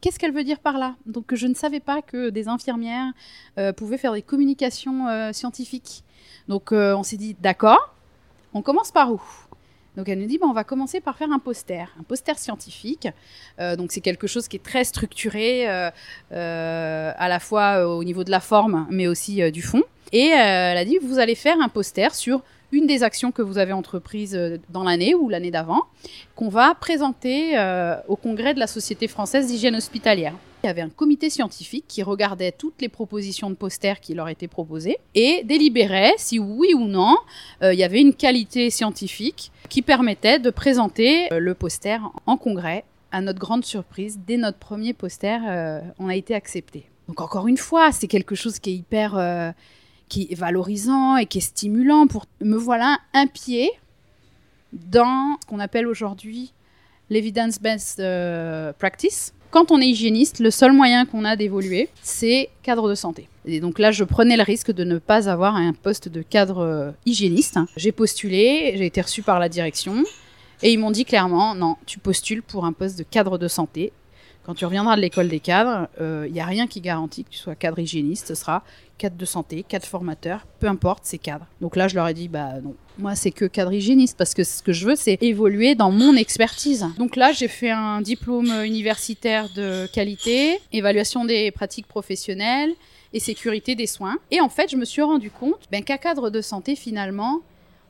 Qu'est-ce 0.00 0.18
qu'elle 0.18 0.32
veut 0.32 0.42
dire 0.42 0.58
par 0.58 0.78
là? 0.78 0.96
Donc, 1.06 1.32
je 1.32 1.46
ne 1.46 1.54
savais 1.54 1.78
pas 1.78 2.02
que 2.02 2.30
des 2.30 2.48
infirmières 2.48 3.12
pouvaient 3.76 3.98
faire 3.98 4.14
des 4.14 4.22
communications 4.22 5.32
scientifiques. 5.32 6.02
Donc, 6.48 6.72
on 6.72 7.04
s'est 7.04 7.16
dit 7.16 7.36
D'accord, 7.40 7.94
on 8.52 8.62
commence 8.62 8.90
par 8.90 9.12
où? 9.12 9.22
Donc 9.96 10.08
elle 10.08 10.18
nous 10.18 10.26
dit, 10.26 10.38
on 10.40 10.52
va 10.52 10.64
commencer 10.64 11.00
par 11.00 11.16
faire 11.16 11.30
un 11.30 11.38
poster, 11.38 11.92
un 12.00 12.02
poster 12.02 12.38
scientifique. 12.38 13.08
Euh, 13.60 13.76
donc 13.76 13.92
c'est 13.92 14.00
quelque 14.00 14.26
chose 14.26 14.48
qui 14.48 14.56
est 14.56 14.62
très 14.64 14.84
structuré, 14.84 15.68
euh, 15.68 15.90
euh, 16.32 17.12
à 17.16 17.28
la 17.28 17.38
fois 17.38 17.86
au 17.86 18.02
niveau 18.02 18.24
de 18.24 18.30
la 18.30 18.40
forme, 18.40 18.86
mais 18.90 19.06
aussi 19.06 19.50
du 19.52 19.62
fond. 19.62 19.82
Et 20.12 20.28
elle 20.28 20.78
a 20.78 20.84
dit, 20.84 20.98
vous 21.02 21.18
allez 21.18 21.34
faire 21.34 21.56
un 21.60 21.68
poster 21.68 22.14
sur 22.14 22.42
une 22.72 22.86
des 22.86 23.02
actions 23.02 23.32
que 23.32 23.42
vous 23.42 23.58
avez 23.58 23.72
entreprises 23.72 24.38
dans 24.70 24.82
l'année 24.82 25.14
ou 25.14 25.28
l'année 25.28 25.50
d'avant, 25.50 25.82
qu'on 26.34 26.48
va 26.48 26.74
présenter 26.74 27.56
au 28.08 28.16
congrès 28.16 28.54
de 28.54 28.58
la 28.58 28.66
Société 28.66 29.08
française 29.08 29.46
d'hygiène 29.46 29.76
hospitalière. 29.76 30.34
Il 30.64 30.68
y 30.68 30.70
avait 30.70 30.82
un 30.82 30.90
comité 30.90 31.28
scientifique 31.28 31.84
qui 31.88 32.02
regardait 32.02 32.52
toutes 32.52 32.80
les 32.80 32.88
propositions 32.88 33.50
de 33.50 33.56
posters 33.56 34.00
qui 34.00 34.14
leur 34.14 34.28
étaient 34.28 34.48
proposées 34.48 34.96
et 35.14 35.42
délibérait 35.44 36.14
si 36.18 36.38
oui 36.38 36.72
ou 36.74 36.86
non 36.86 37.16
il 37.62 37.74
y 37.74 37.84
avait 37.84 38.00
une 38.00 38.14
qualité 38.14 38.70
scientifique 38.70 39.50
qui 39.72 39.80
permettait 39.80 40.38
de 40.38 40.50
présenter 40.50 41.32
euh, 41.32 41.38
le 41.38 41.54
poster 41.54 41.98
en 42.26 42.36
congrès. 42.36 42.84
À 43.10 43.22
notre 43.22 43.38
grande 43.38 43.64
surprise, 43.64 44.20
dès 44.26 44.36
notre 44.36 44.58
premier 44.58 44.92
poster, 44.92 45.38
euh, 45.48 45.80
on 45.98 46.08
a 46.08 46.14
été 46.14 46.34
accepté. 46.34 46.84
Donc 47.08 47.22
encore 47.22 47.48
une 47.48 47.56
fois, 47.56 47.90
c'est 47.90 48.06
quelque 48.06 48.34
chose 48.34 48.58
qui 48.58 48.70
est 48.70 48.74
hyper, 48.74 49.16
euh, 49.16 49.50
qui 50.12 50.28
est 50.30 50.34
valorisant 50.34 51.16
et 51.16 51.24
qui 51.24 51.38
est 51.38 51.40
stimulant. 51.40 52.06
Pour 52.06 52.26
me 52.42 52.56
voilà 52.56 52.98
un 53.14 53.26
pied 53.26 53.70
dans 54.72 55.38
ce 55.40 55.46
qu'on 55.46 55.58
appelle 55.58 55.86
aujourd'hui 55.86 56.52
l'evidence-based 57.08 58.02
practice, 58.78 59.32
quand 59.52 59.70
on 59.70 59.80
est 59.82 59.86
hygiéniste, 59.86 60.38
le 60.38 60.50
seul 60.50 60.72
moyen 60.72 61.04
qu'on 61.04 61.26
a 61.26 61.36
d'évoluer, 61.36 61.90
c'est 62.02 62.48
cadre 62.62 62.88
de 62.88 62.94
santé. 62.94 63.28
Et 63.44 63.60
donc 63.60 63.78
là, 63.78 63.90
je 63.90 64.02
prenais 64.02 64.38
le 64.38 64.42
risque 64.42 64.72
de 64.72 64.82
ne 64.82 64.96
pas 64.96 65.28
avoir 65.28 65.56
un 65.56 65.74
poste 65.74 66.08
de 66.08 66.22
cadre 66.22 66.60
euh, 66.60 66.90
hygiéniste. 67.04 67.58
J'ai 67.76 67.92
postulé, 67.92 68.72
j'ai 68.76 68.86
été 68.86 69.02
reçue 69.02 69.22
par 69.22 69.38
la 69.38 69.50
direction, 69.50 70.04
et 70.62 70.72
ils 70.72 70.78
m'ont 70.78 70.90
dit 70.90 71.04
clairement, 71.04 71.54
non, 71.54 71.76
tu 71.84 71.98
postules 71.98 72.42
pour 72.42 72.64
un 72.64 72.72
poste 72.72 72.98
de 72.98 73.02
cadre 73.02 73.36
de 73.36 73.46
santé. 73.46 73.92
Quand 74.46 74.54
tu 74.54 74.64
reviendras 74.64 74.96
de 74.96 75.02
l'école 75.02 75.28
des 75.28 75.38
cadres, 75.38 75.86
il 75.98 76.02
euh, 76.02 76.28
n'y 76.30 76.40
a 76.40 76.46
rien 76.46 76.66
qui 76.66 76.80
garantit 76.80 77.24
que 77.24 77.30
tu 77.30 77.38
sois 77.38 77.54
cadre 77.54 77.78
hygiéniste. 77.78 78.28
Ce 78.28 78.34
sera 78.34 78.64
cadre 79.02 79.16
de 79.16 79.24
santé, 79.24 79.64
cadre 79.64 79.84
formateur, 79.84 80.46
peu 80.60 80.68
importe, 80.68 81.00
c'est 81.02 81.18
cadre. 81.18 81.46
Donc 81.60 81.74
là, 81.74 81.88
je 81.88 81.96
leur 81.96 82.06
ai 82.06 82.14
dit, 82.14 82.28
bah 82.28 82.60
non, 82.62 82.76
moi, 82.98 83.16
c'est 83.16 83.32
que 83.32 83.46
cadre 83.46 83.72
hygiéniste 83.72 84.16
parce 84.16 84.32
que 84.32 84.44
ce 84.44 84.62
que 84.62 84.72
je 84.72 84.86
veux, 84.86 84.94
c'est 84.94 85.20
évoluer 85.20 85.74
dans 85.74 85.90
mon 85.90 86.14
expertise. 86.14 86.86
Donc 86.98 87.16
là, 87.16 87.32
j'ai 87.32 87.48
fait 87.48 87.72
un 87.72 88.00
diplôme 88.00 88.52
universitaire 88.64 89.48
de 89.56 89.88
qualité, 89.92 90.60
évaluation 90.72 91.24
des 91.24 91.50
pratiques 91.50 91.88
professionnelles 91.88 92.72
et 93.12 93.18
sécurité 93.18 93.74
des 93.74 93.88
soins. 93.88 94.18
Et 94.30 94.40
en 94.40 94.48
fait, 94.48 94.70
je 94.70 94.76
me 94.76 94.84
suis 94.84 95.02
rendu 95.02 95.32
compte 95.32 95.66
ben, 95.72 95.82
qu'un 95.82 95.96
cadre 95.96 96.30
de 96.30 96.40
santé, 96.40 96.76
finalement, 96.76 97.40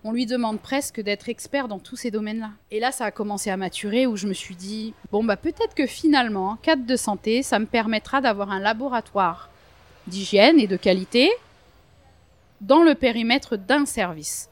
on 0.05 0.13
lui 0.13 0.25
demande 0.25 0.61
presque 0.61 1.03
d'être 1.03 1.29
expert 1.29 1.69
dans 1.69 1.79
tous 1.79 1.97
ces 1.97 2.11
domaines-là. 2.11 2.53
Et 2.71 2.81
là, 2.81 2.91
ça 2.91 3.05
a 3.05 3.11
commencé 3.11 3.51
à 3.51 3.59
maturer 3.59 4.07
où 4.07 4.17
je 4.17 4.27
me 4.27 4.33
suis 4.33 4.57
dit, 4.57 4.95
bon, 5.11 5.23
bah 5.25 5.37
peut-être 5.37 5.75
que 5.75 5.87
finalement, 5.87 6.57
cadre 6.63 6.87
de 6.87 6.97
santé, 6.97 7.43
ça 7.43 7.59
me 7.59 7.67
permettra 7.67 8.23
d'avoir 8.23 8.51
un 8.51 8.61
laboratoire 8.61 9.51
d'hygiène 10.07 10.59
et 10.59 10.67
de 10.67 10.77
qualité 10.77 11.31
dans 12.61 12.83
le 12.83 12.95
périmètre 12.95 13.57
d'un 13.57 13.87
service. 13.87 14.49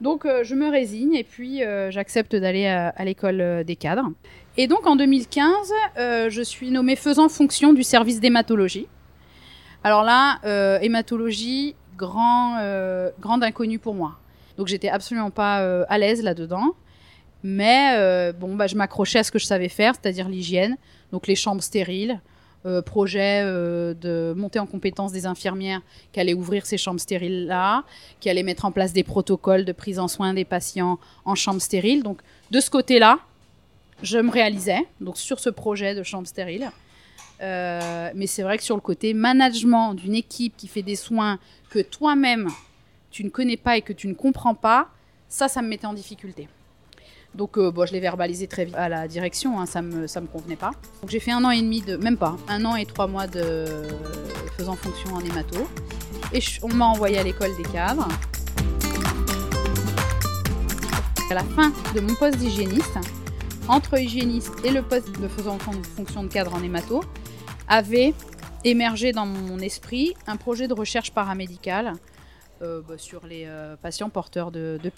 Donc 0.00 0.26
je 0.42 0.54
me 0.54 0.70
résigne 0.70 1.14
et 1.14 1.24
puis 1.24 1.60
j'accepte 1.88 2.36
d'aller 2.36 2.66
à, 2.66 3.04
l'école 3.04 3.64
des 3.64 3.74
cadres. 3.74 4.12
Et 4.56 4.68
donc 4.68 4.86
en 4.86 4.94
2015, 4.94 5.72
je 5.96 6.42
suis 6.42 6.70
nommée 6.70 6.94
faisant 6.94 7.28
fonction 7.28 7.72
du 7.72 7.82
service 7.82 8.20
d'hématologie. 8.20 8.86
Alors 9.82 10.04
là, 10.04 10.38
hématologie, 10.82 11.74
grand, 11.96 12.60
grande 13.20 13.42
inconnue 13.42 13.80
pour 13.80 13.94
moi. 13.94 14.18
Donc 14.58 14.66
j'étais 14.66 14.88
absolument 14.88 15.30
pas 15.30 15.60
euh, 15.60 15.84
à 15.88 15.96
l'aise 15.96 16.22
là-dedans. 16.22 16.74
Mais 17.44 17.94
euh, 17.96 18.32
bon, 18.32 18.56
bah, 18.56 18.66
je 18.66 18.74
m'accrochais 18.74 19.20
à 19.20 19.24
ce 19.24 19.30
que 19.30 19.38
je 19.38 19.46
savais 19.46 19.68
faire, 19.68 19.94
c'est-à-dire 19.94 20.28
l'hygiène, 20.28 20.76
donc 21.12 21.28
les 21.28 21.36
chambres 21.36 21.62
stériles, 21.62 22.20
euh, 22.66 22.82
projet 22.82 23.44
de 23.44 24.34
monter 24.36 24.58
en 24.58 24.66
compétence 24.66 25.12
des 25.12 25.26
infirmières 25.26 25.80
qui 26.12 26.20
allaient 26.20 26.34
ouvrir 26.34 26.66
ces 26.66 26.78
chambres 26.78 27.00
stériles-là, 27.00 27.84
qui 28.20 28.28
allaient 28.28 28.42
mettre 28.42 28.64
en 28.64 28.72
place 28.72 28.92
des 28.92 29.04
protocoles 29.04 29.64
de 29.64 29.72
prise 29.72 29.98
en 29.98 30.08
soin 30.08 30.34
des 30.34 30.44
patients 30.44 30.98
en 31.24 31.34
chambre 31.34 31.60
stérile. 31.60 32.02
Donc 32.02 32.20
de 32.50 32.60
ce 32.60 32.70
côté-là, 32.70 33.20
je 34.02 34.18
me 34.18 34.30
réalisais 34.30 34.86
donc 35.00 35.18
sur 35.18 35.40
ce 35.40 35.50
projet 35.50 35.94
de 35.94 36.02
chambre 36.02 36.26
stérile. 36.26 36.70
mais 37.40 38.26
c'est 38.26 38.42
vrai 38.42 38.58
que 38.58 38.64
sur 38.64 38.76
le 38.76 38.82
côté 38.82 39.14
management 39.14 39.94
d'une 39.94 40.14
équipe 40.14 40.56
qui 40.56 40.68
fait 40.68 40.82
des 40.82 40.96
soins 40.96 41.38
que 41.70 41.80
toi-même 41.80 42.48
tu 43.10 43.24
ne 43.24 43.30
connais 43.30 43.56
pas 43.56 43.76
et 43.76 43.82
que 43.82 43.92
tu 43.92 44.08
ne 44.08 44.14
comprends 44.14 44.54
pas, 44.54 44.88
ça, 45.28 45.48
ça 45.48 45.62
me 45.62 45.68
mettait 45.68 45.86
en 45.86 45.92
difficulté. 45.92 46.48
Donc, 47.34 47.58
euh, 47.58 47.70
bon, 47.70 47.86
je 47.86 47.92
l'ai 47.92 48.00
verbalisé 48.00 48.46
très 48.46 48.64
vite 48.64 48.74
à 48.74 48.88
la 48.88 49.06
direction, 49.06 49.60
hein, 49.60 49.66
ça 49.66 49.82
me, 49.82 50.06
ça 50.06 50.20
me 50.20 50.26
convenait 50.26 50.56
pas. 50.56 50.72
Donc, 51.00 51.10
j'ai 51.10 51.20
fait 51.20 51.30
un 51.30 51.44
an 51.44 51.50
et 51.50 51.60
demi 51.60 51.82
de, 51.82 51.96
même 51.96 52.16
pas, 52.16 52.36
un 52.48 52.64
an 52.64 52.74
et 52.74 52.86
trois 52.86 53.06
mois 53.06 53.26
de 53.26 53.64
faisant 54.56 54.74
fonction 54.74 55.14
en 55.14 55.20
hémato. 55.20 55.68
Et 56.32 56.40
on 56.62 56.68
m'a 56.74 56.86
envoyé 56.86 57.18
à 57.18 57.22
l'école 57.22 57.56
des 57.56 57.68
cadres. 57.70 58.08
À 61.30 61.34
la 61.34 61.44
fin 61.44 61.72
de 61.94 62.00
mon 62.00 62.14
poste 62.14 62.38
d'hygiéniste, 62.38 62.98
entre 63.68 63.98
hygiéniste 63.98 64.52
et 64.64 64.70
le 64.70 64.82
poste 64.82 65.20
de 65.20 65.28
faisant 65.28 65.58
fonction 65.58 66.22
de 66.22 66.28
cadre 66.28 66.54
en 66.54 66.62
hémato, 66.62 67.04
avait 67.68 68.14
émergé 68.64 69.12
dans 69.12 69.26
mon 69.26 69.58
esprit 69.58 70.14
un 70.26 70.36
projet 70.36 70.68
de 70.68 70.74
recherche 70.74 71.12
paramédicale 71.12 71.92
euh, 72.62 72.80
bah, 72.86 72.98
sur 72.98 73.26
les 73.26 73.44
euh, 73.46 73.76
patients 73.76 74.10
porteurs 74.10 74.50
de, 74.50 74.80
de 74.82 74.88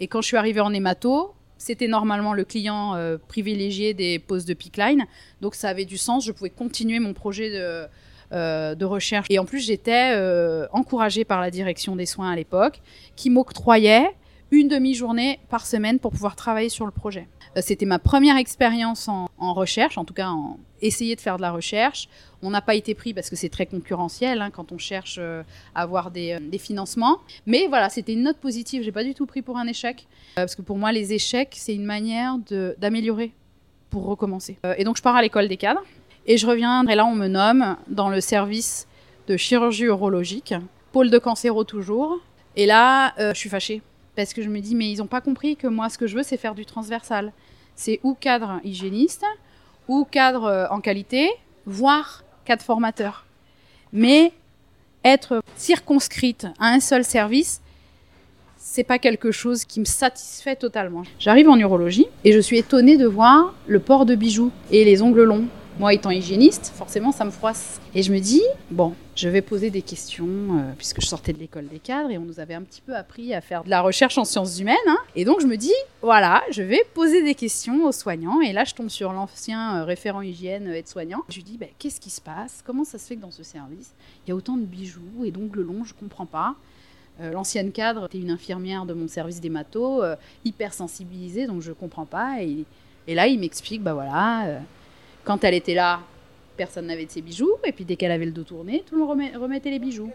Et 0.00 0.08
quand 0.08 0.22
je 0.22 0.26
suis 0.26 0.36
arrivée 0.36 0.60
en 0.60 0.72
hémato, 0.72 1.34
c'était 1.58 1.88
normalement 1.88 2.32
le 2.32 2.44
client 2.44 2.94
euh, 2.94 3.18
privilégié 3.28 3.94
des 3.94 4.18
postes 4.18 4.48
de 4.48 4.56
line 4.76 5.04
Donc 5.40 5.54
ça 5.54 5.68
avait 5.68 5.84
du 5.84 5.98
sens, 5.98 6.24
je 6.24 6.32
pouvais 6.32 6.50
continuer 6.50 6.98
mon 6.98 7.12
projet 7.12 7.50
de, 7.50 7.86
de 8.74 8.84
recherche. 8.84 9.26
Et 9.30 9.38
en 9.38 9.44
plus, 9.44 9.60
j'étais 9.60 10.14
encouragée 10.72 11.24
par 11.24 11.40
la 11.40 11.50
direction 11.50 11.96
des 11.96 12.06
soins 12.06 12.30
à 12.30 12.36
l'époque, 12.36 12.80
qui 13.16 13.28
m'octroyait 13.28 14.10
une 14.50 14.68
demi-journée 14.68 15.38
par 15.48 15.66
semaine 15.66 15.98
pour 15.98 16.12
pouvoir 16.12 16.34
travailler 16.34 16.70
sur 16.70 16.86
le 16.86 16.92
projet. 16.92 17.28
C'était 17.56 17.86
ma 17.86 17.98
première 17.98 18.36
expérience 18.36 19.08
en, 19.08 19.28
en, 19.38 19.52
recherche, 19.52 19.98
en 19.98 20.04
tout 20.04 20.14
cas 20.14 20.28
en, 20.28 20.58
essayer 20.82 21.16
de 21.16 21.20
faire 21.20 21.36
de 21.36 21.42
la 21.42 21.50
recherche. 21.50 22.08
On 22.42 22.50
n'a 22.50 22.60
pas 22.60 22.74
été 22.74 22.94
pris 22.94 23.14
parce 23.14 23.30
que 23.30 23.36
c'est 23.36 23.48
très 23.48 23.66
concurrentiel 23.66 24.40
hein, 24.40 24.50
quand 24.50 24.72
on 24.72 24.78
cherche 24.78 25.16
euh, 25.18 25.42
à 25.74 25.82
avoir 25.82 26.10
euh, 26.16 26.38
des, 26.40 26.58
financements. 26.58 27.18
Mais 27.46 27.66
voilà, 27.68 27.88
c'était 27.88 28.12
une 28.12 28.22
note 28.22 28.38
positive. 28.38 28.82
J'ai 28.82 28.92
pas 28.92 29.04
du 29.04 29.14
tout 29.14 29.26
pris 29.26 29.42
pour 29.42 29.58
un 29.58 29.66
échec. 29.66 30.06
Euh, 30.38 30.42
parce 30.42 30.54
que 30.54 30.62
pour 30.62 30.78
moi, 30.78 30.92
les 30.92 31.12
échecs, 31.12 31.54
c'est 31.56 31.74
une 31.74 31.84
manière 31.84 32.36
d'améliorer 32.78 33.32
pour 33.90 34.06
recommencer. 34.06 34.56
et 34.78 34.84
donc, 34.84 34.96
je 34.96 35.02
pars 35.02 35.16
à 35.16 35.22
l'école 35.22 35.48
des 35.48 35.56
cadres. 35.56 35.82
Et 36.26 36.36
je 36.36 36.46
reviens, 36.46 36.86
et 36.86 36.94
là, 36.94 37.06
on 37.06 37.14
me 37.14 37.26
nomme 37.26 37.76
dans 37.88 38.08
le 38.08 38.20
service 38.20 38.86
de 39.26 39.36
chirurgie 39.36 39.84
urologique, 39.84 40.54
pôle 40.92 41.10
de 41.10 41.18
cancéro 41.18 41.64
toujours. 41.64 42.20
Et 42.56 42.66
là, 42.66 43.14
je 43.18 43.36
suis 43.36 43.48
fâchée. 43.48 43.82
Parce 44.14 44.32
que 44.32 44.42
je 44.42 44.48
me 44.48 44.60
dis, 44.60 44.74
mais 44.74 44.90
ils 44.90 44.98
n'ont 44.98 45.06
pas 45.06 45.20
compris 45.20 45.56
que 45.56 45.66
moi, 45.66 45.88
ce 45.88 45.98
que 45.98 46.06
je 46.06 46.16
veux, 46.16 46.22
c'est 46.22 46.36
faire 46.36 46.54
du 46.54 46.66
transversal. 46.66 47.32
C'est 47.74 48.00
ou 48.02 48.14
cadre 48.14 48.60
hygiéniste, 48.64 49.24
ou 49.90 50.06
cadre 50.08 50.44
euh, 50.44 50.66
en 50.70 50.80
qualité, 50.80 51.28
voire 51.66 52.22
cadre 52.44 52.62
formateur. 52.62 53.26
Mais 53.92 54.32
être 55.04 55.42
circonscrite 55.56 56.46
à 56.60 56.68
un 56.68 56.78
seul 56.78 57.02
service, 57.02 57.60
c'est 58.56 58.84
pas 58.84 59.00
quelque 59.00 59.32
chose 59.32 59.64
qui 59.64 59.80
me 59.80 59.84
satisfait 59.84 60.54
totalement. 60.54 61.02
J'arrive 61.18 61.48
en 61.48 61.56
urologie 61.56 62.06
et 62.24 62.32
je 62.32 62.38
suis 62.38 62.58
étonnée 62.58 62.98
de 62.98 63.06
voir 63.06 63.52
le 63.66 63.80
port 63.80 64.06
de 64.06 64.14
bijoux 64.14 64.52
et 64.70 64.84
les 64.84 65.02
ongles 65.02 65.24
longs. 65.24 65.46
Moi, 65.80 65.94
étant 65.94 66.10
hygiéniste, 66.10 66.74
forcément, 66.76 67.10
ça 67.10 67.24
me 67.24 67.30
froisse. 67.30 67.80
Et 67.94 68.02
je 68.02 68.12
me 68.12 68.18
dis, 68.18 68.42
bon, 68.70 68.92
je 69.16 69.30
vais 69.30 69.40
poser 69.40 69.70
des 69.70 69.80
questions, 69.80 70.26
euh, 70.28 70.72
puisque 70.76 71.00
je 71.00 71.06
sortais 71.06 71.32
de 71.32 71.38
l'école 71.38 71.68
des 71.68 71.78
cadres 71.78 72.10
et 72.10 72.18
on 72.18 72.26
nous 72.26 72.38
avait 72.38 72.52
un 72.52 72.60
petit 72.60 72.82
peu 72.82 72.94
appris 72.94 73.32
à 73.32 73.40
faire 73.40 73.64
de 73.64 73.70
la 73.70 73.80
recherche 73.80 74.18
en 74.18 74.26
sciences 74.26 74.60
humaines. 74.60 74.76
Hein. 74.86 74.98
Et 75.16 75.24
donc, 75.24 75.40
je 75.40 75.46
me 75.46 75.56
dis, 75.56 75.72
voilà, 76.02 76.42
je 76.50 76.62
vais 76.62 76.82
poser 76.92 77.22
des 77.22 77.34
questions 77.34 77.86
aux 77.86 77.92
soignants. 77.92 78.42
Et 78.42 78.52
là, 78.52 78.64
je 78.64 78.74
tombe 78.74 78.90
sur 78.90 79.14
l'ancien 79.14 79.78
euh, 79.78 79.84
référent 79.86 80.20
hygiène 80.20 80.68
euh, 80.68 80.74
aide-soignant. 80.74 81.22
Je 81.30 81.36
lui 81.36 81.44
dis, 81.44 81.56
ben, 81.56 81.70
qu'est-ce 81.78 81.98
qui 81.98 82.10
se 82.10 82.20
passe? 82.20 82.62
Comment 82.62 82.84
ça 82.84 82.98
se 82.98 83.06
fait 83.06 83.16
que 83.16 83.22
dans 83.22 83.30
ce 83.30 83.42
service, 83.42 83.94
il 84.26 84.28
y 84.28 84.32
a 84.32 84.36
autant 84.36 84.58
de 84.58 84.66
bijoux 84.66 85.24
et 85.24 85.30
d'ongles 85.30 85.62
longs 85.62 85.84
Je 85.84 85.94
comprends 85.94 86.26
pas. 86.26 86.56
L'ancienne 87.18 87.70
cadre 87.70 88.06
était 88.06 88.18
une 88.18 88.30
infirmière 88.30 88.86
de 88.86 88.94
mon 88.94 89.06
service 89.06 89.42
d'hémato, 89.42 90.02
hyper 90.46 90.72
sensibilisée, 90.72 91.46
donc 91.46 91.60
je 91.60 91.72
comprends 91.72 92.06
pas. 92.06 92.42
Et, 92.42 92.64
et 93.06 93.14
là, 93.14 93.26
il 93.26 93.38
m'explique, 93.38 93.82
bah 93.82 93.92
voilà 93.92 94.60
quand 95.24 95.44
elle 95.44 95.54
était 95.54 95.74
là, 95.74 96.00
personne 96.56 96.86
n'avait 96.86 97.06
de 97.06 97.10
ses 97.10 97.22
bijoux. 97.22 97.52
Et 97.64 97.72
puis 97.72 97.84
dès 97.84 97.96
qu'elle 97.96 98.12
avait 98.12 98.26
le 98.26 98.32
dos 98.32 98.44
tourné, 98.44 98.84
tout 98.86 98.94
le 98.96 99.04
monde 99.04 99.20
remettait 99.40 99.70
les 99.70 99.78
bijoux. 99.78 100.10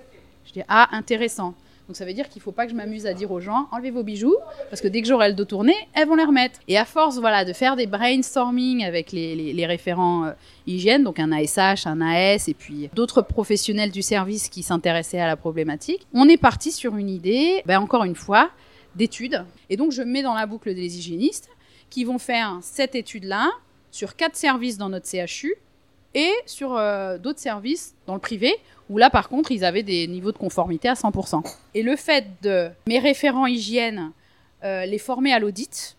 Je 0.46 0.54
dis 0.54 0.62
ah 0.68 0.90
intéressant. 0.92 1.56
Donc 1.88 1.96
ça 1.96 2.06
veut 2.06 2.14
dire 2.14 2.30
qu'il 2.30 2.40
ne 2.40 2.44
faut 2.44 2.52
pas 2.52 2.66
que 2.66 2.72
je 2.72 2.76
m'amuse 2.76 3.06
à 3.06 3.14
dire 3.14 3.32
aux 3.32 3.40
gens 3.40 3.68
enlevez 3.72 3.92
vos 3.92 4.02
bijoux 4.02 4.36
parce 4.70 4.82
que 4.82 4.88
dès 4.88 5.02
que 5.02 5.08
j'aurai 5.08 5.28
le 5.30 5.36
dos 5.36 5.46
tourné, 5.46 5.74
elles 5.94 6.08
vont 6.08 6.16
les 6.16 6.24
remettre. 6.24 6.60
Et 6.68 6.78
à 6.78 6.86
force 6.86 7.20
voilà 7.20 7.46
de 7.46 7.54
faire 7.54 7.76
des 7.76 7.86
brainstorming 7.86 8.84
avec 8.84 9.12
les, 9.12 9.66
référents 9.68 10.26
euh, 10.26 10.32
hygiène, 10.66 11.04
donc 11.04 11.20
un 11.20 11.32
ASH, 11.32 11.86
un 11.86 12.02
AS 12.02 12.48
et 12.48 12.56
puis 12.56 12.90
d'autres 12.94 13.22
professionnels 13.22 13.92
du 13.92 14.02
service 14.02 14.50
qui 14.50 14.64
s'intéressaient 14.64 15.20
à 15.20 15.28
la 15.28 15.36
problématique, 15.36 16.08
on 16.14 16.28
est 16.28 16.38
parti 16.38 16.72
sur 16.72 16.98
une 16.98 17.10
idée, 17.10 17.62
ben, 17.66 17.80
encore 17.80 18.04
une 18.04 18.16
fois, 18.16 18.50
d'études. 18.96 19.44
Et 19.70 19.78
donc 19.78 19.92
je 19.92 20.02
mets 20.02 20.24
dans 20.24 20.34
la 20.34 20.48
boucle 20.48 20.74
des 20.74 20.98
hygiénistes 20.98 21.50
qui 21.92 22.04
vont 22.04 22.18
faire 22.18 22.58
cette 22.62 22.96
étude-là 22.96 23.52
sur 23.96 24.18
quatre 24.18 24.36
services 24.36 24.78
dans 24.78 24.90
notre 24.90 25.08
CHU 25.10 25.56
et 26.14 26.32
sur 26.46 26.76
euh, 26.76 27.18
d'autres 27.18 27.40
services 27.40 27.96
dans 28.08 28.14
le 28.14 28.20
privé, 28.20 28.54
où 28.90 28.98
là, 28.98 29.10
par 29.10 29.30
contre, 29.30 29.54
ils 29.54 29.64
avaient 29.64 29.84
des 29.84 30.06
niveaux 30.08 30.34
de 30.34 30.38
conformité 30.38 30.90
à 30.90 30.96
100%. 30.96 31.42
Et 31.74 31.82
le 31.82 31.96
fait 31.96 32.26
de 32.42 32.70
mes 32.88 33.00
référents 33.00 33.48
hygiène 33.48 34.12
euh, 34.66 34.86
les 34.86 34.98
former 34.98 35.32
à 35.32 35.40
l'audit, 35.40 35.96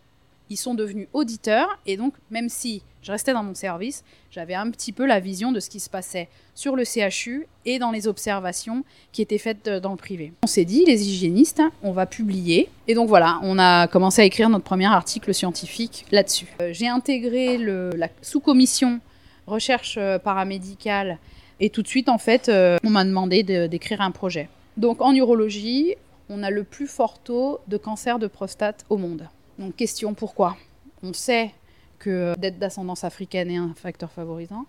ils 0.51 0.57
sont 0.57 0.75
devenus 0.75 1.09
auditeurs, 1.13 1.79
et 1.87 1.97
donc, 1.97 2.15
même 2.31 2.49
si 2.49 2.83
je 3.03 3.13
restais 3.13 3.33
dans 3.33 3.45
mon 3.45 3.55
service, 3.55 4.03
j'avais 4.33 4.55
un 4.55 4.71
petit 4.71 4.93
peu 4.93 5.07
la 5.07 5.21
vision 5.21 5.53
de 5.53 5.61
ce 5.61 5.71
qui 5.71 5.79
se 5.79 5.89
passait 5.89 6.29
sur 6.57 6.75
le 6.75 6.85
CHU 6.85 7.47
et 7.65 7.79
dans 7.79 7.93
les 7.93 8.09
observations 8.09 8.85
qui 9.13 9.23
étaient 9.23 9.39
faites 9.39 9.69
euh, 9.69 9.81
dans 9.81 9.93
le 9.93 9.97
privé. 9.97 10.33
On 10.43 10.49
s'est 10.49 10.65
dit, 10.65 10.85
les 10.85 11.09
hygiénistes, 11.09 11.63
on 11.83 11.93
va 11.93 12.07
publier. 12.07 12.69
Et 12.89 12.95
donc 12.95 13.09
voilà, 13.09 13.39
on 13.43 13.59
a 13.59 13.87
commencé 13.87 14.23
à 14.23 14.25
écrire 14.25 14.49
notre 14.49 14.65
premier 14.65 14.87
article 14.87 15.33
scientifique 15.33 16.05
là-dessus. 16.11 16.49
Euh, 16.61 16.73
j'ai 16.73 16.89
intégré 16.89 17.59
la 17.59 18.09
sous-commission 18.23 19.01
recherche 19.47 19.97
euh, 19.99 20.19
paramédicale 20.19 21.19
et 21.61 21.71
tout 21.71 21.83
de 21.83 21.89
suite, 21.89 22.09
en 22.09 22.19
fait, 22.19 22.51
on 22.51 22.91
m'a 22.91 23.05
demandé 23.05 23.43
d'écrire 23.43 24.03
un 24.03 24.11
projet. 24.11 24.51
Donc 24.77 25.01
en 25.01 25.15
urologie, 25.15 25.95
on 26.29 26.43
a 26.43 26.51
le 26.51 26.65
plus 26.65 26.87
fort 26.87 27.19
taux 27.19 27.61
de 27.67 27.79
cancer 27.79 28.19
de 28.19 28.27
prostate 28.27 28.85
au 28.91 28.99
monde. 28.99 29.29
Donc 29.59 29.77
question, 29.77 30.15
pourquoi? 30.15 30.57
On 31.03 31.13
sait 31.13 31.53
que 31.99 32.35
d'être 32.39 32.59
d'ascendance 32.59 33.05
africaine 33.05 33.51
est 33.51 33.57
un 33.57 33.75
facteur 33.75 34.11
favorisant. 34.11 34.67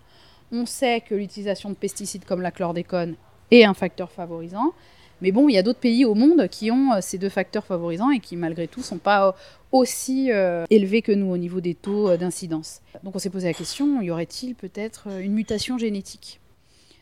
On 0.51 0.65
sait 0.65 1.01
que 1.01 1.15
l'utilisation 1.15 1.69
de 1.69 1.75
pesticides 1.75 2.25
comme 2.25 2.41
la 2.41 2.51
chlordécone 2.51 3.15
est 3.51 3.63
un 3.63 3.73
facteur 3.73 4.11
favorisant. 4.11 4.73
Mais 5.21 5.31
bon, 5.31 5.49
il 5.49 5.53
y 5.53 5.57
a 5.57 5.63
d'autres 5.63 5.79
pays 5.79 6.05
au 6.05 6.13
monde 6.13 6.47
qui 6.47 6.69
ont 6.69 6.93
euh, 6.93 6.99
ces 7.01 7.17
deux 7.17 7.29
facteurs 7.29 7.65
favorisants 7.65 8.11
et 8.11 8.19
qui, 8.19 8.35
malgré 8.35 8.67
tout, 8.67 8.81
ne 8.81 8.85
sont 8.85 8.99
pas 8.99 9.27
euh, 9.27 9.31
aussi 9.71 10.31
euh, 10.31 10.65
élevés 10.69 11.01
que 11.01 11.11
nous 11.11 11.31
au 11.31 11.37
niveau 11.37 11.59
des 11.59 11.73
taux 11.73 12.15
d'incidence. 12.17 12.81
Donc 13.03 13.15
on 13.15 13.19
s'est 13.19 13.31
posé 13.31 13.47
la 13.47 13.53
question, 13.53 14.01
y 14.01 14.11
aurait-il 14.11 14.53
peut-être 14.55 15.07
une 15.19 15.33
mutation 15.33 15.77
génétique? 15.77 16.39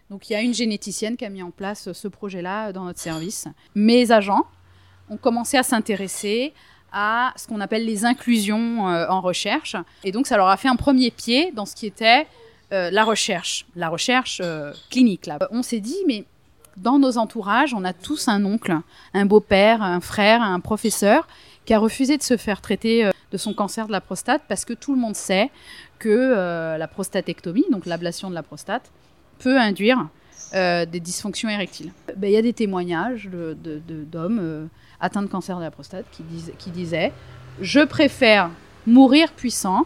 Donc 0.09 0.29
il 0.29 0.33
y 0.33 0.35
a 0.35 0.41
une 0.41 0.53
généticienne 0.53 1.17
qui 1.17 1.25
a 1.25 1.29
mis 1.29 1.43
en 1.43 1.51
place 1.51 1.91
ce 1.91 2.07
projet-là 2.07 2.71
dans 2.71 2.85
notre 2.85 2.99
service. 2.99 3.47
Mes 3.73 4.11
agents 4.11 4.45
ont 5.09 5.17
commencé 5.17 5.57
à 5.57 5.63
s'intéresser 5.63 6.53
à 6.95 7.33
ce 7.35 7.45
qu'on 7.45 7.59
appelle 7.59 7.85
les 7.85 8.05
inclusions 8.05 8.89
euh, 8.89 9.05
en 9.09 9.19
recherche. 9.19 9.75
Et 10.05 10.13
donc, 10.13 10.25
ça 10.25 10.37
leur 10.37 10.47
a 10.47 10.57
fait 10.57 10.69
un 10.69 10.77
premier 10.77 11.11
pied 11.11 11.51
dans 11.53 11.65
ce 11.65 11.75
qui 11.75 11.85
était 11.85 12.25
euh, 12.71 12.89
la 12.89 13.03
recherche, 13.03 13.65
la 13.75 13.89
recherche 13.89 14.41
euh, 14.43 14.71
clinique. 14.89 15.27
Là. 15.27 15.37
On 15.51 15.61
s'est 15.61 15.81
dit, 15.81 15.97
mais 16.07 16.23
dans 16.77 16.97
nos 16.97 17.17
entourages, 17.17 17.73
on 17.73 17.83
a 17.83 17.91
tous 17.91 18.29
un 18.29 18.43
oncle, 18.45 18.79
un 19.13 19.25
beau-père, 19.25 19.83
un 19.83 19.99
frère, 19.99 20.41
un 20.41 20.61
professeur 20.61 21.27
qui 21.65 21.73
a 21.73 21.79
refusé 21.79 22.17
de 22.17 22.23
se 22.23 22.37
faire 22.37 22.61
traiter 22.61 23.09
de 23.31 23.37
son 23.37 23.53
cancer 23.53 23.87
de 23.87 23.91
la 23.91 24.01
prostate 24.01 24.43
parce 24.47 24.63
que 24.65 24.73
tout 24.73 24.93
le 24.93 25.01
monde 25.01 25.15
sait 25.15 25.49
que 25.99 26.75
la 26.77 26.87
prostatectomie, 26.87 27.65
donc 27.71 27.85
l'ablation 27.85 28.29
de 28.29 28.35
la 28.35 28.43
prostate, 28.43 28.91
peut 29.39 29.57
induire 29.57 30.07
des 30.53 30.99
dysfonctions 30.99 31.49
érectiles. 31.49 31.91
Ben, 32.17 32.29
il 32.29 32.33
y 32.33 32.37
a 32.37 32.41
des 32.43 32.53
témoignages 32.53 33.29
d'hommes 33.31 34.39
atteints 34.39 34.69
de 34.69 34.69
cancer 35.31 35.57
de 35.57 35.63
la 35.63 35.71
prostate 35.71 36.05
qui, 36.11 36.71
disaient 36.71 37.11
Je 37.61 37.81
préfère 37.81 38.49
mourir 38.85 39.31
puissant 39.33 39.85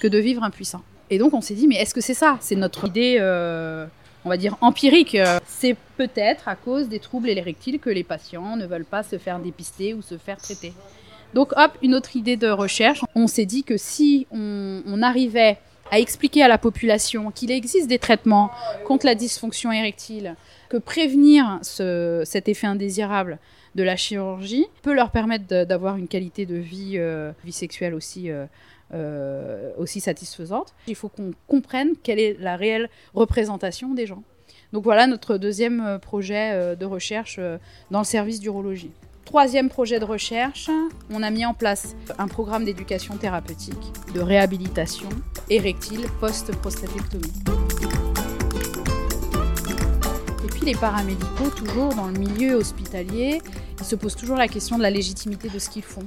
que 0.00 0.08
de 0.08 0.18
vivre 0.18 0.42
impuissant. 0.42 0.82
Et 1.10 1.18
donc 1.18 1.34
on 1.34 1.40
s'est 1.40 1.54
dit, 1.54 1.68
mais 1.68 1.76
est-ce 1.76 1.94
que 1.94 2.00
c'est 2.00 2.14
ça? 2.14 2.36
C'est 2.40 2.56
notre 2.56 2.86
idée, 2.86 3.16
euh, 3.20 3.86
on 4.24 4.28
va 4.28 4.36
dire, 4.36 4.56
empirique. 4.60 5.16
C'est 5.46 5.76
peut-être 5.96 6.48
à 6.48 6.56
cause 6.56 6.88
des 6.88 6.98
troubles 6.98 7.28
érectiles 7.28 7.78
que 7.78 7.90
les 7.90 8.04
patients 8.04 8.56
ne 8.56 8.66
veulent 8.66 8.84
pas 8.84 9.02
se 9.02 9.18
faire 9.18 9.38
dépister 9.38 9.94
ou 9.94 10.02
se 10.02 10.18
faire 10.18 10.38
traiter. 10.38 10.72
Donc 11.34 11.52
hop, 11.56 11.72
une 11.82 11.94
autre 11.94 12.16
idée 12.16 12.36
de 12.36 12.48
recherche. 12.48 13.00
On 13.14 13.26
s'est 13.26 13.46
dit 13.46 13.62
que 13.62 13.76
si 13.76 14.26
on, 14.30 15.02
arrivait 15.02 15.58
à 15.90 16.00
expliquer 16.00 16.42
à 16.42 16.48
la 16.48 16.58
population 16.58 17.30
qu'il 17.30 17.50
existe 17.50 17.88
des 17.88 17.98
traitements 17.98 18.50
contre 18.86 19.06
la 19.06 19.14
dysfonction 19.14 19.70
érectile, 19.70 20.34
que 20.68 20.78
prévenir 20.78 21.58
cet 21.62 22.48
effet 22.48 22.66
indésirable 22.66 23.38
de 23.76 23.82
la 23.82 23.94
chirurgie 23.94 24.66
peut 24.82 24.94
leur 24.94 25.10
permettre 25.10 25.64
d'avoir 25.64 25.96
une 25.96 26.08
qualité 26.08 26.46
de 26.46 26.56
vie, 26.56 26.94
euh, 26.96 27.30
vie 27.44 27.52
sexuelle 27.52 27.94
aussi 27.94 28.30
euh, 28.30 28.46
euh, 28.94 29.70
aussi 29.76 30.00
satisfaisante. 30.00 30.74
Il 30.88 30.94
faut 30.94 31.08
qu'on 31.08 31.32
comprenne 31.46 31.90
quelle 32.02 32.18
est 32.18 32.36
la 32.40 32.56
réelle 32.56 32.88
représentation 33.14 33.94
des 33.94 34.06
gens. 34.06 34.22
Donc 34.72 34.84
voilà 34.84 35.06
notre 35.06 35.36
deuxième 35.36 35.98
projet 36.00 36.76
de 36.76 36.84
recherche 36.84 37.38
dans 37.90 38.00
le 38.00 38.04
service 38.04 38.40
d'urologie. 38.40 38.90
Troisième 39.24 39.68
projet 39.68 39.98
de 39.98 40.04
recherche, 40.04 40.70
on 41.10 41.22
a 41.22 41.30
mis 41.30 41.44
en 41.44 41.54
place 41.54 41.96
un 42.18 42.28
programme 42.28 42.64
d'éducation 42.64 43.16
thérapeutique, 43.16 43.92
de 44.14 44.20
réhabilitation 44.20 45.08
érectile 45.48 46.06
post-prostatectomie. 46.20 47.65
Les 50.62 50.74
paramédicaux, 50.74 51.50
toujours 51.50 51.94
dans 51.94 52.08
le 52.08 52.18
milieu 52.18 52.54
hospitalier, 52.54 53.40
ils 53.78 53.84
se 53.84 53.94
posent 53.94 54.16
toujours 54.16 54.36
la 54.36 54.48
question 54.48 54.76
de 54.76 54.82
la 54.82 54.90
légitimité 54.90 55.48
de 55.48 55.58
ce 55.58 55.70
qu'ils 55.70 55.82
font. 55.82 56.06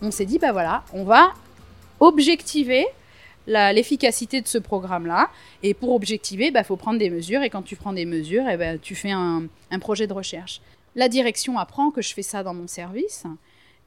On 0.00 0.10
s'est 0.10 0.24
dit, 0.24 0.38
bah 0.38 0.52
voilà, 0.52 0.84
on 0.94 1.04
va 1.04 1.34
objectiver 1.98 2.86
l'efficacité 3.46 4.40
de 4.40 4.48
ce 4.48 4.58
programme-là. 4.58 5.28
Et 5.62 5.74
pour 5.74 5.94
objectiver, 5.94 6.46
il 6.46 6.52
bah, 6.52 6.64
faut 6.64 6.76
prendre 6.76 6.98
des 6.98 7.10
mesures. 7.10 7.42
Et 7.42 7.50
quand 7.50 7.62
tu 7.62 7.76
prends 7.76 7.92
des 7.92 8.06
mesures, 8.06 8.48
et 8.48 8.54
eh 8.54 8.56
ben, 8.56 8.78
tu 8.78 8.94
fais 8.94 9.10
un, 9.10 9.48
projet 9.80 10.06
de 10.06 10.12
recherche. 10.12 10.60
La 10.94 11.08
direction 11.08 11.58
apprend 11.58 11.90
que 11.90 12.00
je 12.00 12.14
fais 12.14 12.22
ça 12.22 12.42
dans 12.42 12.54
mon 12.54 12.66
service. 12.66 13.24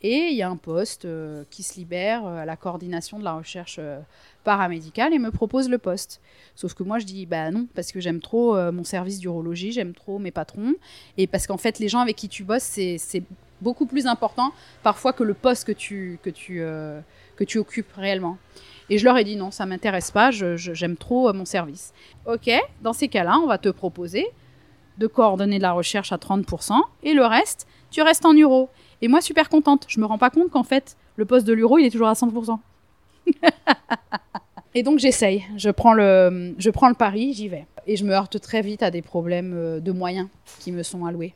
Et 0.05 0.27
il 0.31 0.36
y 0.36 0.41
a 0.41 0.50
un 0.50 0.57
poste 0.57 1.05
euh, 1.05 1.45
qui 1.50 1.63
se 1.63 1.75
libère 1.75 2.25
euh, 2.25 2.41
à 2.41 2.45
la 2.45 2.57
coordination 2.57 3.17
de 3.19 3.24
la 3.24 3.33
recherche 3.33 3.77
euh, 3.79 4.00
paramédicale 4.43 5.13
et 5.13 5.19
me 5.19 5.31
propose 5.31 5.69
le 5.69 5.77
poste. 5.77 6.19
Sauf 6.55 6.74
que 6.74 6.83
moi, 6.83 7.00
je 7.00 7.05
dis 7.05 7.25
bah 7.25 7.50
non, 7.51 7.67
parce 7.74 7.93
que 7.93 8.01
j'aime 8.01 8.19
trop 8.19 8.57
mon 8.74 8.83
service 8.83 9.19
d'urologie, 9.19 9.72
j'aime 9.72 9.93
trop 9.93 10.19
mes 10.19 10.31
patrons. 10.31 10.74
Et 11.17 11.25
parce 11.25 11.48
qu'en 11.48 11.57
fait, 11.57 11.79
les 11.79 11.88
gens 11.88 12.01
avec 12.01 12.17
qui 12.17 12.27
tu 12.27 12.43
bosses, 12.43 12.63
c'est 12.63 13.24
beaucoup 13.62 13.86
plus 13.86 14.05
important 14.05 14.51
parfois 14.83 15.13
que 15.13 15.24
le 15.24 15.33
poste 15.33 15.65
que 15.65 15.72
tu, 15.72 16.19
que 16.22 16.29
tu, 16.29 16.57
que 17.38 17.43
tu 17.45 17.57
occupes 17.57 17.91
réellement. 17.95 18.38
Et 18.89 18.98
je 18.98 19.05
leur 19.05 19.17
ai 19.17 19.24
dit 19.24 19.38
non, 19.38 19.50
ça 19.50 19.65
m'intéresse 19.65 20.12
pas, 20.12 20.29
j'aime 20.31 20.98
trop 20.98 21.31
mon 21.31 21.45
service. 21.45 21.93
Ok, 22.25 22.51
dans 22.81 22.93
ces 22.93 23.07
cas-là, 23.07 23.39
on 23.41 23.48
va 23.48 23.57
te 23.57 23.69
proposer 23.69 24.27
de 24.98 25.07
coordonner 25.07 25.57
de 25.57 25.63
la 25.63 25.72
recherche 25.72 26.12
à 26.12 26.17
30% 26.17 26.79
et 27.03 27.13
le 27.13 27.25
reste, 27.25 27.67
tu 27.89 28.01
restes 28.01 28.25
en 28.25 28.33
euro. 28.33 28.69
Et 29.03 29.10
moi, 29.10 29.19
super 29.19 29.50
contente. 29.50 29.83
Je 29.89 30.00
me 30.00 30.05
rends 30.05 30.17
pas 30.17 30.29
compte 30.29 30.50
qu'en 30.50 30.63
fait, 30.63 30.95
le 31.17 31.25
poste 31.25 31.45
de 31.45 31.51
l'euro, 31.51 31.77
il 31.77 31.86
est 31.86 31.89
toujours 31.89 32.07
à 32.07 32.13
100%. 32.13 32.57
et 34.75 34.81
donc, 34.81 35.00
j'essaye. 35.00 35.43
Je 35.57 35.69
prends 35.72 35.91
le, 35.91 36.55
je 36.57 36.69
prends 36.69 36.88
le 36.88 36.95
pari, 36.95 37.33
j'y 37.33 37.50
vais. 37.50 37.67
Et 37.86 37.98
je 37.98 38.05
me 38.05 38.13
heurte 38.13 38.39
très 38.39 38.62
vite 38.62 38.81
à 38.81 38.91
des 38.91 39.01
problèmes 39.01 39.53
euh, 39.53 39.79
de 39.81 39.91
moyens 39.91 40.29
qui 40.62 40.72
me 40.72 40.83
sont 40.83 41.05
alloués. 41.05 41.33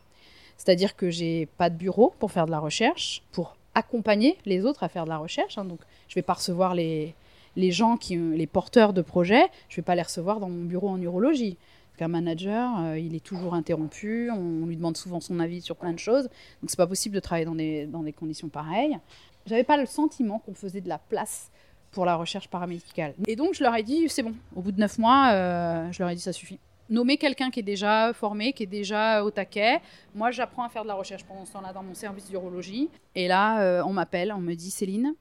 C'est-à-dire 0.56 0.96
que 0.96 1.10
j'ai 1.10 1.46
pas 1.58 1.70
de 1.70 1.76
bureau 1.76 2.14
pour 2.20 2.32
faire 2.32 2.46
de 2.46 2.52
la 2.52 2.60
recherche, 2.60 3.22
pour 3.34 3.58
accompagner 3.76 4.38
les 4.46 4.64
autres 4.64 4.84
à 4.84 4.88
faire 4.88 5.04
de 5.04 5.10
la 5.10 5.18
recherche. 5.18 5.58
Hein. 5.58 5.66
donc, 5.66 5.82
je 6.08 6.16
vais 6.16 6.22
pas 6.22 6.36
recevoir 6.36 6.74
les, 6.74 7.16
les 7.58 7.72
gens 7.72 7.98
qui, 7.98 8.16
les 8.16 8.48
porteurs 8.48 8.94
de 8.94 9.02
projets, 9.02 9.48
je 9.68 9.76
vais 9.76 9.82
pas 9.82 9.96
les 9.96 10.04
recevoir 10.04 10.40
dans 10.40 10.48
mon 10.48 10.64
bureau 10.64 10.88
en 10.88 11.02
urologie. 11.02 11.58
Qu'un 11.98 12.10
manager, 12.10 12.80
euh, 12.80 13.00
il 13.00 13.16
est 13.16 13.24
toujours 13.24 13.56
interrompu, 13.56 14.30
on, 14.30 14.68
lui 14.68 14.78
demande 14.78 14.96
souvent 14.96 15.20
son 15.20 15.40
avis 15.40 15.62
sur 15.62 15.76
plein 15.76 15.94
de 15.94 16.00
choses, 16.00 16.26
donc 16.62 16.70
c'est 16.70 16.78
pas 16.78 16.86
possible 16.86 17.16
de 17.16 17.20
travailler 17.20 17.46
dans 17.46 17.56
des, 17.56 17.88
dans 17.88 18.04
des 18.04 18.14
conditions 18.14 18.50
pareilles. 18.50 19.00
J'avais 19.48 19.64
pas 19.64 19.78
le 19.78 19.88
sentiment 19.88 20.38
qu'on 20.38 20.54
faisait 20.54 20.82
de 20.82 20.90
la 20.90 21.00
place 21.00 21.50
pour 21.90 22.06
la 22.06 22.16
recherche 22.16 22.50
paramédicale. 22.50 23.16
Et 23.26 23.36
donc 23.36 23.56
je 23.56 23.64
leur 23.64 23.76
ai 23.76 23.82
dit, 23.82 24.08
c'est 24.10 24.22
bon, 24.22 24.36
au 24.56 24.62
bout 24.62 24.72
de 24.72 24.80
neuf 24.80 25.00
mois, 25.00 25.32
euh, 25.32 25.92
je 25.92 26.04
leur 26.04 26.12
ai 26.12 26.16
dit, 26.16 26.22
ça 26.22 26.34
suffit 26.34 26.60
nommer 26.90 27.18
quelqu'un 27.18 27.50
qui 27.50 27.62
est 27.62 27.64
déjà 27.64 28.14
formé, 28.14 28.54
qui 28.54 28.64
est 28.64 28.68
déjà 28.68 29.22
au 29.22 29.30
taquet. 29.30 29.82
Moi, 30.16 30.32
j'apprends 30.32 30.64
à 30.64 30.70
faire 30.70 30.84
de 30.84 30.88
la 30.88 30.94
recherche 30.94 31.26
pendant 31.26 31.44
ce 31.44 31.52
temps-là 31.52 31.74
dans 31.74 31.84
mon 31.84 31.94
service 31.94 32.30
d'urologie. 32.30 32.88
Et 33.14 33.28
là, 33.28 33.60
euh, 33.60 33.84
on 33.84 33.92
m'appelle, 33.92 34.32
on 34.32 34.40
me 34.40 34.54
dit 34.54 34.72
Céline. 34.72 35.14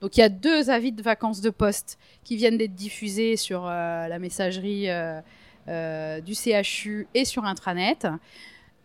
Donc, 0.00 0.16
il 0.16 0.20
y 0.20 0.22
a 0.22 0.30
deux 0.30 0.70
avis 0.70 0.92
de 0.92 1.02
vacances 1.02 1.42
de 1.42 1.50
poste 1.50 1.98
qui 2.24 2.36
viennent 2.36 2.56
d'être 2.56 2.74
diffusés 2.74 3.36
sur 3.36 3.66
la 3.66 4.18
messagerie 4.18 4.88
du 5.66 6.34
CHU 6.34 7.06
et 7.14 7.24
sur 7.24 7.44
intranet. 7.44 8.06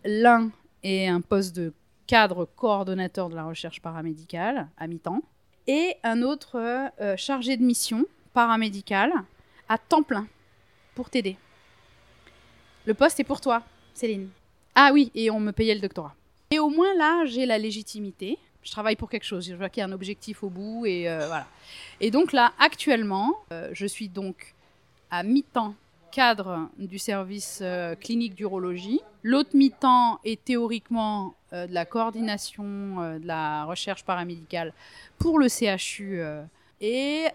L'un 0.04 0.50
est 0.82 1.08
un 1.08 1.20
poste 1.20 1.56
de 1.56 1.72
cadre 2.06 2.44
coordonnateur 2.44 3.28
de 3.28 3.34
la 3.34 3.44
recherche 3.44 3.80
paramédicale 3.80 4.68
à 4.78 4.86
mi-temps 4.86 5.22
et 5.66 5.96
un 6.04 6.22
autre 6.22 6.90
chargé 7.16 7.56
de 7.56 7.64
mission 7.64 8.04
paramédicale 8.32 9.12
à 9.68 9.78
temps 9.78 10.02
plein 10.02 10.26
pour 10.94 11.10
t'aider. 11.10 11.36
Le 12.86 12.94
poste 12.94 13.18
est 13.18 13.24
pour 13.24 13.40
toi, 13.40 13.62
Céline. 13.94 14.28
Ah 14.74 14.90
oui, 14.92 15.10
et 15.14 15.30
on 15.30 15.40
me 15.40 15.52
payait 15.52 15.74
le 15.74 15.80
doctorat. 15.80 16.14
Et 16.50 16.58
au 16.58 16.68
moins 16.68 16.94
là, 16.94 17.24
j'ai 17.24 17.46
la 17.46 17.58
légitimité. 17.58 18.38
Je 18.62 18.70
travaille 18.70 18.96
pour 18.96 19.10
quelque 19.10 19.24
chose. 19.24 19.46
Je 19.48 19.54
vois 19.54 19.68
qu'il 19.68 19.80
y 19.80 19.84
a 19.84 19.86
un 19.86 19.92
objectif 19.92 20.42
au 20.42 20.50
bout 20.50 20.86
et 20.86 21.08
euh, 21.08 21.26
voilà. 21.26 21.46
Et 22.00 22.10
donc 22.10 22.32
là, 22.32 22.52
actuellement, 22.58 23.34
euh, 23.52 23.70
je 23.72 23.86
suis 23.86 24.08
donc 24.08 24.54
à 25.10 25.22
mi-temps 25.22 25.74
cadre 26.16 26.70
du 26.78 26.98
service 26.98 27.60
euh, 27.62 27.94
clinique 27.94 28.34
d'urologie. 28.34 29.00
L'autre 29.22 29.50
mi-temps 29.54 30.18
est 30.24 30.42
théoriquement 30.42 31.34
de 31.52 31.72
la 31.72 31.84
coordination 31.84 33.18
de 33.18 33.26
la 33.26 33.64
recherche 33.64 34.04
paramédicale 34.04 34.72
pour 35.18 35.38
le 35.38 35.48
CHU. 35.48 36.20
et 36.80 37.26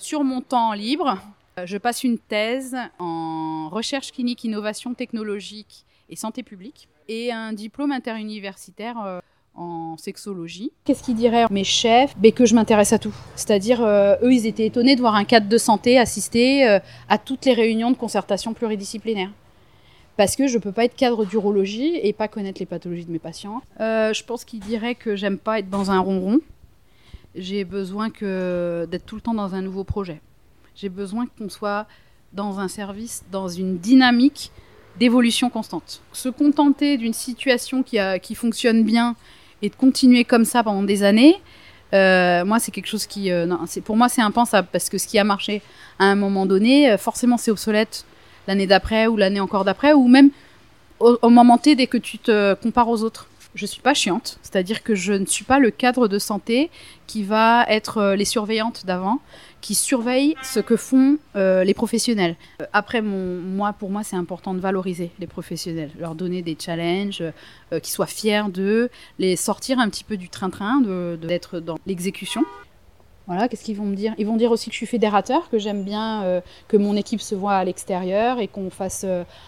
sur 0.00 0.24
mon 0.24 0.40
temps 0.40 0.72
libre, 0.72 1.18
euh, 1.58 1.66
je 1.66 1.78
passe 1.78 2.04
une 2.04 2.18
thèse 2.18 2.76
en 2.98 3.68
recherche 3.68 4.12
clinique, 4.12 4.44
innovation 4.44 4.94
technologique 4.94 5.84
et 6.08 6.16
santé 6.16 6.42
publique 6.42 6.88
et 7.08 7.32
un 7.32 7.52
diplôme 7.52 7.92
interuniversitaire 7.92 9.00
euh, 9.00 9.20
en 9.54 9.96
sexologie. 9.96 10.72
Qu'est-ce 10.84 11.02
qu'ils 11.02 11.14
diraient 11.14 11.46
mes 11.50 11.64
chefs? 11.64 12.16
Ben, 12.18 12.32
Que 12.32 12.46
je 12.46 12.54
m'intéresse 12.54 12.92
à 12.92 12.98
tout. 12.98 13.14
C'est-à-dire, 13.36 13.82
euh, 13.82 14.16
eux, 14.22 14.32
ils 14.32 14.46
étaient 14.46 14.66
étonnés 14.66 14.96
de 14.96 15.00
voir 15.00 15.14
un 15.14 15.24
cadre 15.24 15.48
de 15.48 15.58
santé 15.58 15.98
assister 15.98 16.78
à 17.08 17.18
toutes 17.18 17.44
les 17.44 17.52
réunions 17.52 17.90
de 17.90 17.96
concertation 17.96 18.54
pluridisciplinaire. 18.54 19.30
Parce 20.16 20.36
que 20.36 20.46
je 20.46 20.56
ne 20.56 20.62
peux 20.62 20.72
pas 20.72 20.84
être 20.84 20.94
cadre 20.94 21.24
d'urologie 21.24 21.98
et 22.02 22.12
pas 22.12 22.28
connaître 22.28 22.60
les 22.60 22.66
pathologies 22.66 23.04
de 23.04 23.10
mes 23.12 23.18
patients. 23.18 23.62
je 23.78 24.22
pense 24.24 24.44
qu'ils 24.44 24.60
diraient 24.60 24.94
que 24.94 25.16
j'aime 25.16 25.38
pas 25.38 25.58
être 25.58 25.70
dans 25.70 25.90
un 25.90 25.98
ronron. 25.98 26.40
J'ai 27.34 27.64
besoin 27.64 28.08
d'être 28.08 29.06
tout 29.06 29.16
le 29.16 29.20
temps 29.20 29.34
dans 29.34 29.54
un 29.54 29.62
nouveau 29.62 29.84
projet. 29.84 30.20
J'ai 30.76 30.88
besoin 30.88 31.26
qu'on 31.38 31.48
soit 31.48 31.86
dans 32.32 32.58
un 32.58 32.68
service, 32.68 33.24
dans 33.30 33.48
une 33.48 33.78
dynamique 33.78 34.50
d'évolution 34.98 35.50
constante. 35.50 36.02
Se 36.12 36.28
contenter 36.28 36.96
d'une 36.96 37.12
situation 37.12 37.82
qui, 37.82 37.98
a, 37.98 38.18
qui 38.18 38.34
fonctionne 38.34 38.84
bien 38.84 39.16
et 39.62 39.68
de 39.68 39.74
continuer 39.74 40.24
comme 40.24 40.44
ça 40.44 40.62
pendant 40.62 40.82
des 40.82 41.02
années, 41.02 41.36
euh, 41.94 42.44
moi, 42.44 42.58
c'est 42.58 42.72
quelque 42.72 42.88
chose 42.88 43.06
qui, 43.06 43.30
euh, 43.30 43.46
pour 43.84 43.96
moi, 43.96 44.08
c'est 44.08 44.22
impensable 44.22 44.68
parce 44.72 44.88
que 44.88 44.98
ce 44.98 45.06
qui 45.06 45.18
a 45.18 45.24
marché 45.24 45.62
à 45.98 46.06
un 46.06 46.16
moment 46.16 46.44
donné, 46.44 46.90
euh, 46.90 46.98
forcément, 46.98 47.36
c'est 47.36 47.50
obsolète 47.50 48.04
l'année 48.48 48.66
d'après 48.66 49.06
ou 49.06 49.16
l'année 49.16 49.40
encore 49.40 49.64
d'après 49.64 49.92
ou 49.92 50.08
même 50.08 50.30
au, 50.98 51.18
au, 51.22 51.30
moment 51.30 51.56
T 51.56 51.76
dès 51.76 51.86
que 51.86 51.96
tu 51.96 52.18
te 52.18 52.54
compares 52.54 52.88
aux 52.88 53.02
autres. 53.04 53.28
Je 53.54 53.66
suis 53.66 53.80
pas 53.80 53.94
chiante, 53.94 54.40
c'est-à-dire 54.42 54.82
que 54.82 54.96
je 54.96 55.12
ne 55.12 55.26
suis 55.26 55.44
pas 55.44 55.60
le 55.60 55.70
cadre 55.70 56.08
de 56.08 56.18
santé 56.18 56.70
qui 57.06 57.22
va 57.22 57.64
être 57.68 58.14
les 58.14 58.24
surveillantes 58.24 58.84
d'avant, 58.84 59.20
qui 59.64 59.74
surveille 59.74 60.36
ce 60.42 60.60
que 60.60 60.76
font 60.76 61.16
euh, 61.36 61.64
les 61.64 61.72
professionnels. 61.72 62.36
Euh, 62.60 62.66
après, 62.74 63.00
moi, 63.00 63.72
pour 63.72 63.88
moi, 63.88 64.02
c'est 64.02 64.14
important 64.14 64.52
de 64.52 64.60
valoriser 64.60 65.10
les 65.18 65.26
professionnels, 65.26 65.90
leur 65.98 66.14
donner 66.14 66.42
des 66.42 66.54
challenges, 66.60 67.22
qu'ils 67.70 67.92
soient 67.92 68.04
fiers 68.04 68.42
d'eux, 68.52 68.90
les 69.18 69.36
sortir 69.36 69.78
un 69.78 69.88
petit 69.88 70.04
peu 70.04 70.18
du 70.18 70.28
train-train, 70.28 70.82
d'être 71.16 71.60
dans 71.60 71.78
l'exécution. 71.86 72.42
Voilà, 73.26 73.48
qu'est-ce 73.48 73.64
qu'ils 73.64 73.78
vont 73.78 73.86
me 73.86 73.96
dire? 73.96 74.12
Ils 74.18 74.26
vont 74.26 74.36
dire 74.36 74.50
aussi 74.50 74.68
que 74.68 74.74
je 74.74 74.76
suis 74.76 74.86
fédérateur, 74.86 75.48
que 75.48 75.58
j'aime 75.58 75.82
bien 75.82 76.42
que 76.68 76.76
mon 76.76 76.94
équipe 76.94 77.22
se 77.22 77.34
voit 77.34 77.54
à 77.54 77.64
l'extérieur 77.64 78.40
et 78.40 78.48
qu'on 78.48 78.68
fasse 78.68 79.06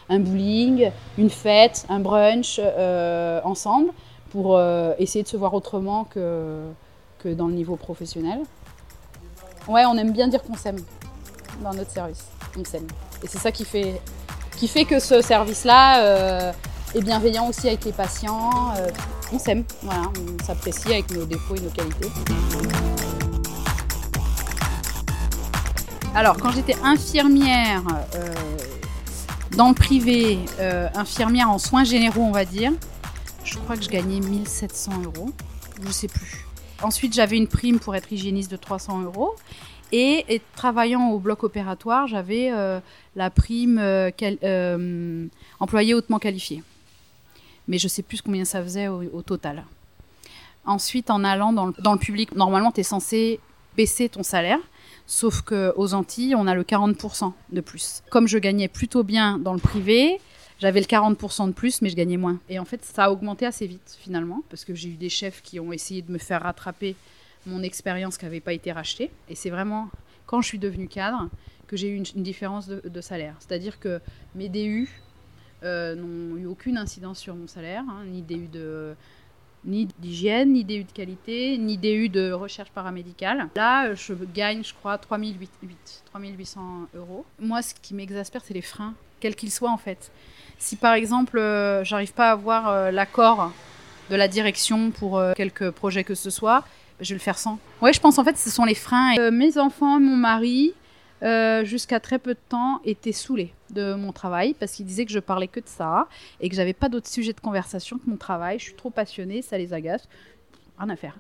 un 0.09 0.19
bowling, 0.19 0.91
une 1.19 1.31
fête, 1.31 1.85
un 1.91 2.01
brunch 2.01 2.59
ensemble 3.45 3.91
pour 4.31 4.59
essayer 4.99 5.23
de 5.23 5.29
se 5.29 5.37
voir 5.37 5.53
autrement 5.53 6.05
que, 6.05 6.63
que 7.19 7.29
dans 7.29 7.49
le 7.49 7.55
niveau 7.55 7.77
professionnel. 7.77 8.41
Ouais, 9.69 9.85
on 9.85 9.97
aime 9.97 10.13
bien 10.13 10.29
dire 10.29 10.43
qu'on 10.43 10.57
s'aime 10.57 10.79
dans 11.63 11.75
notre 11.75 11.91
service. 11.91 12.25
On 12.59 12.65
s'aime. 12.65 12.87
Et 13.23 13.27
c'est 13.27 13.39
ça 13.39 13.51
qui 13.51 13.65
fait 13.65 14.85
que 14.85 15.01
ce 15.01 15.21
service-là 15.21 16.53
est 16.95 17.03
bienveillant 17.03 17.49
aussi 17.49 17.67
avec 17.67 17.85
les 17.85 17.93
patients. 17.93 18.73
on 19.33 19.39
s'aime, 19.39 19.65
voilà, 19.83 20.03
on 20.17 20.45
s'apprécie 20.45 20.89
avec 20.93 21.11
nos 21.11 21.25
défauts 21.25 21.57
et 21.57 21.61
nos 21.61 21.71
qualités. 21.71 22.11
Alors, 26.15 26.37
quand 26.39 26.53
j'étais 26.53 26.77
infirmière 26.83 27.83
dans 29.57 29.69
le 29.69 29.75
privé, 29.75 30.39
infirmière 30.95 31.51
en 31.51 31.59
soins 31.59 31.85
généraux, 31.85 32.23
on 32.23 32.33
va 32.33 32.45
dire, 32.45 32.73
je 33.45 33.59
crois 33.59 33.77
que 33.77 33.83
je 33.83 33.89
gagnais 33.89 34.21
1700 34.21 34.93
euros. 35.05 35.31
Je 35.85 35.93
sais 35.93 36.09
plus. 36.09 36.47
Ensuite, 36.87 37.15
j'avais 37.15 37.37
une 37.37 37.49
prime 37.49 37.81
pour 37.81 37.97
être 37.97 38.13
hygiéniste 38.13 38.49
de 38.49 38.57
300 38.57 39.03
euros. 39.03 39.35
Et, 39.91 40.41
travaillant 40.55 41.11
au 41.11 41.19
bloc 41.19 41.43
opératoire, 41.43 42.07
j'avais 42.07 42.53
euh, 42.53 42.79
la 43.17 43.29
prime 43.29 43.79
euh, 43.79 44.13
euh, 44.23 45.27
employé 45.59 45.95
hautement 45.95 46.21
qualifié. 46.21 46.63
Mais 47.67 47.79
je 47.79 47.89
sais 47.89 48.03
plus 48.03 48.23
combien 48.23 48.45
ça 48.45 48.63
faisait 48.63 48.87
au, 48.87 49.21
total. 49.23 49.65
Ensuite, 50.65 51.11
en 51.11 51.25
allant 51.25 51.53
dans 51.53 51.67
le, 51.67 51.75
dans 51.81 51.93
le 51.93 51.99
public, 51.99 52.37
normalement, 52.37 52.71
tu 52.71 52.83
es 52.83 52.85
censé 52.85 53.41
baisser 53.77 54.09
ton 54.09 54.23
salaire. 54.23 54.61
Sauf 55.09 55.43
qu'aux 55.43 55.93
Antilles, 55.93 56.37
on 56.37 56.47
a 56.47 56.55
le 56.55 56.63
40% 56.63 57.33
de 57.51 57.61
plus. 57.61 58.05
Comme 58.11 58.29
je 58.29 58.39
gagnais 58.39 58.69
plutôt 58.69 59.03
bien 59.03 59.39
dans 59.39 59.55
le 59.55 59.61
privé, 59.61 60.21
j'avais 60.59 60.81
le 60.81 60.87
40% 60.87 61.49
de 61.49 61.53
plus, 61.53 61.83
mais 61.83 61.91
je 61.91 61.97
gagnais 61.97 62.17
moins. 62.17 62.39
Et 62.49 62.59
en 62.59 62.65
fait, 62.65 62.85
ça 62.85 63.05
a 63.05 63.11
augmenté 63.11 63.47
assez 63.47 63.67
vite 63.67 63.97
finalement, 64.01 64.43
parce 64.49 64.65
que 64.65 64.75
j'ai 64.75 64.89
eu 64.89 64.97
des 64.97 65.09
chefs 65.09 65.43
qui 65.43 65.61
ont 65.61 65.73
essayé 65.73 66.03
de 66.03 66.11
me 66.11 66.19
faire 66.19 66.43
rattraper 66.43 66.97
mon 67.47 67.63
expérience 67.63 68.17
qui 68.17 68.25
n'avait 68.25 68.41
pas 68.41 68.53
été 68.53 68.73
rachetée. 68.73 69.11
Et 69.29 69.35
c'est 69.35 69.51
vraiment 69.51 69.89
quand 70.27 70.41
je 70.41 70.49
suis 70.49 70.59
devenue 70.59 70.89
cadre 70.89 71.29
que 71.67 71.77
j'ai 71.77 71.89
eu 71.89 71.97
une, 71.97 72.23
différence 72.23 72.69
de, 72.69 73.01
salaire. 73.01 73.35
C'est-à-dire 73.41 73.79
que 73.81 74.01
mes 74.35 74.49
DU 74.49 74.89
euh, 75.63 75.95
n'ont 75.95 76.37
eu 76.37 76.47
aucune 76.47 76.79
incidence 76.79 77.19
sur 77.19 77.35
mon 77.35 77.49
salaire, 77.49 77.85
hein, 77.89 78.05
ni 78.07 78.23
DU 78.23 78.47
de 78.47 78.95
ni 79.65 79.89
d'hygiène, 79.99 80.53
ni 80.53 80.65
DU 80.65 80.85
de 80.85 80.93
qualité, 80.93 81.59
ni 81.59 81.77
DU 81.77 82.09
de 82.09 82.31
recherche 82.31 82.71
paramédicale. 82.71 83.49
Là, 83.57 83.95
je 83.95 84.15
gagne, 84.15 84.63
je 84.63 84.73
crois, 84.73 84.97
3800 84.97 86.89
euros. 86.95 87.27
Moi, 87.41 87.63
ce 87.63 87.75
qui 87.75 87.93
m'exaspère, 87.95 88.43
c'est 88.45 88.55
les 88.55 88.63
freins, 88.63 88.95
quels 89.19 89.35
qu'ils 89.35 89.51
soient 89.51 89.73
en 89.73 89.77
fait. 89.77 90.13
Si 90.59 90.77
par 90.77 90.95
exemple, 90.95 91.39
euh, 91.39 91.85
j'arrive 91.85 92.13
pas 92.13 92.29
à 92.29 92.33
avoir 92.33 92.69
euh, 92.69 92.91
l'accord 92.91 93.53
de 94.11 94.17
la 94.17 94.29
direction 94.29 94.91
pour 94.91 95.19
euh, 95.19 95.33
quelque 95.35 95.71
projet 95.71 96.05
que 96.05 96.15
ce 96.15 96.31
soit, 96.31 96.65
je 97.01 97.11
vais 97.11 97.19
le 97.19 97.21
faire 97.21 97.39
sans. 97.39 97.59
Ouais, 97.83 97.93
je 97.93 98.01
pense 98.01 98.19
en 98.19 98.25
fait 98.25 98.39
ce 98.39 98.51
sont 98.51 98.65
les 98.65 98.75
freins. 98.75 99.31
mes 99.31 99.59
enfants, 99.59 100.01
mon 100.01 100.17
mari, 100.17 100.73
jusqu'à 101.65 102.01
très 102.01 102.19
peu 102.19 102.35
de 102.35 102.41
temps, 102.49 102.81
étaient 102.85 103.13
saoulés 103.13 103.53
de 103.71 103.95
mon 103.95 104.13
travail 104.13 104.55
parce 104.55 104.73
qu'ils 104.73 104.87
disaient 104.87 105.05
que 105.05 105.13
je 105.13 105.19
parlais 105.19 105.49
que 105.49 105.61
de 105.61 105.69
ça 105.69 106.09
et 106.41 106.49
que 106.49 106.55
j'avais 106.55 106.73
pas 106.73 106.89
d'autres 106.89 107.09
sujets 107.09 107.33
de 107.33 107.41
conversation 107.41 107.99
que 107.99 108.09
mon 108.09 108.17
travail. 108.17 108.59
Je 108.59 108.65
suis 108.65 108.75
trop 108.75 108.91
passionnée, 108.91 109.43
ça 109.43 109.59
les 109.59 109.73
agace. 109.73 110.09
Rien 110.79 110.89
à 110.89 110.97
faire. 110.97 111.17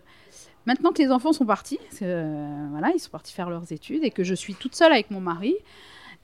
Maintenant 0.64 0.92
que 0.92 1.03
les 1.03 1.11
enfants 1.11 1.33
sont 1.33 1.46
partis, 1.46 1.79
voilà, 2.01 2.90
ils 2.94 3.01
sont 3.01 3.11
partis 3.11 3.35
faire 3.35 3.51
leurs 3.51 3.70
études 3.70 4.03
et 4.03 4.11
que 4.11 4.25
je 4.25 4.35
suis 4.35 4.55
toute 4.55 4.75
seule 4.75 4.92
avec 4.92 5.11
mon 5.11 5.20
mari, 5.20 5.57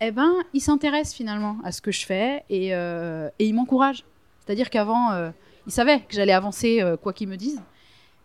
eh 0.03 0.11
ben, 0.11 0.35
il 0.53 0.61
s'intéresse 0.61 1.15
finalement 1.15 1.59
à 1.65 1.71
ce 1.71 1.81
que 1.81 1.93
je 1.93 2.05
fais 2.05 2.45
et, 2.51 2.75
euh, 2.75 3.29
il 3.39 3.55
m'encourage. 3.55 4.05
C'est-à-dire 4.41 4.69
qu'avant, 4.69 5.13
euh, 5.13 5.31
il 5.67 5.73
savait 5.73 6.01
que 6.01 6.15
j'allais 6.15 6.33
avancer 6.33 6.83
euh, 6.83 6.97
quoi 6.97 7.13
qu'il 7.13 7.29
me 7.29 7.37
dise. 7.37 7.61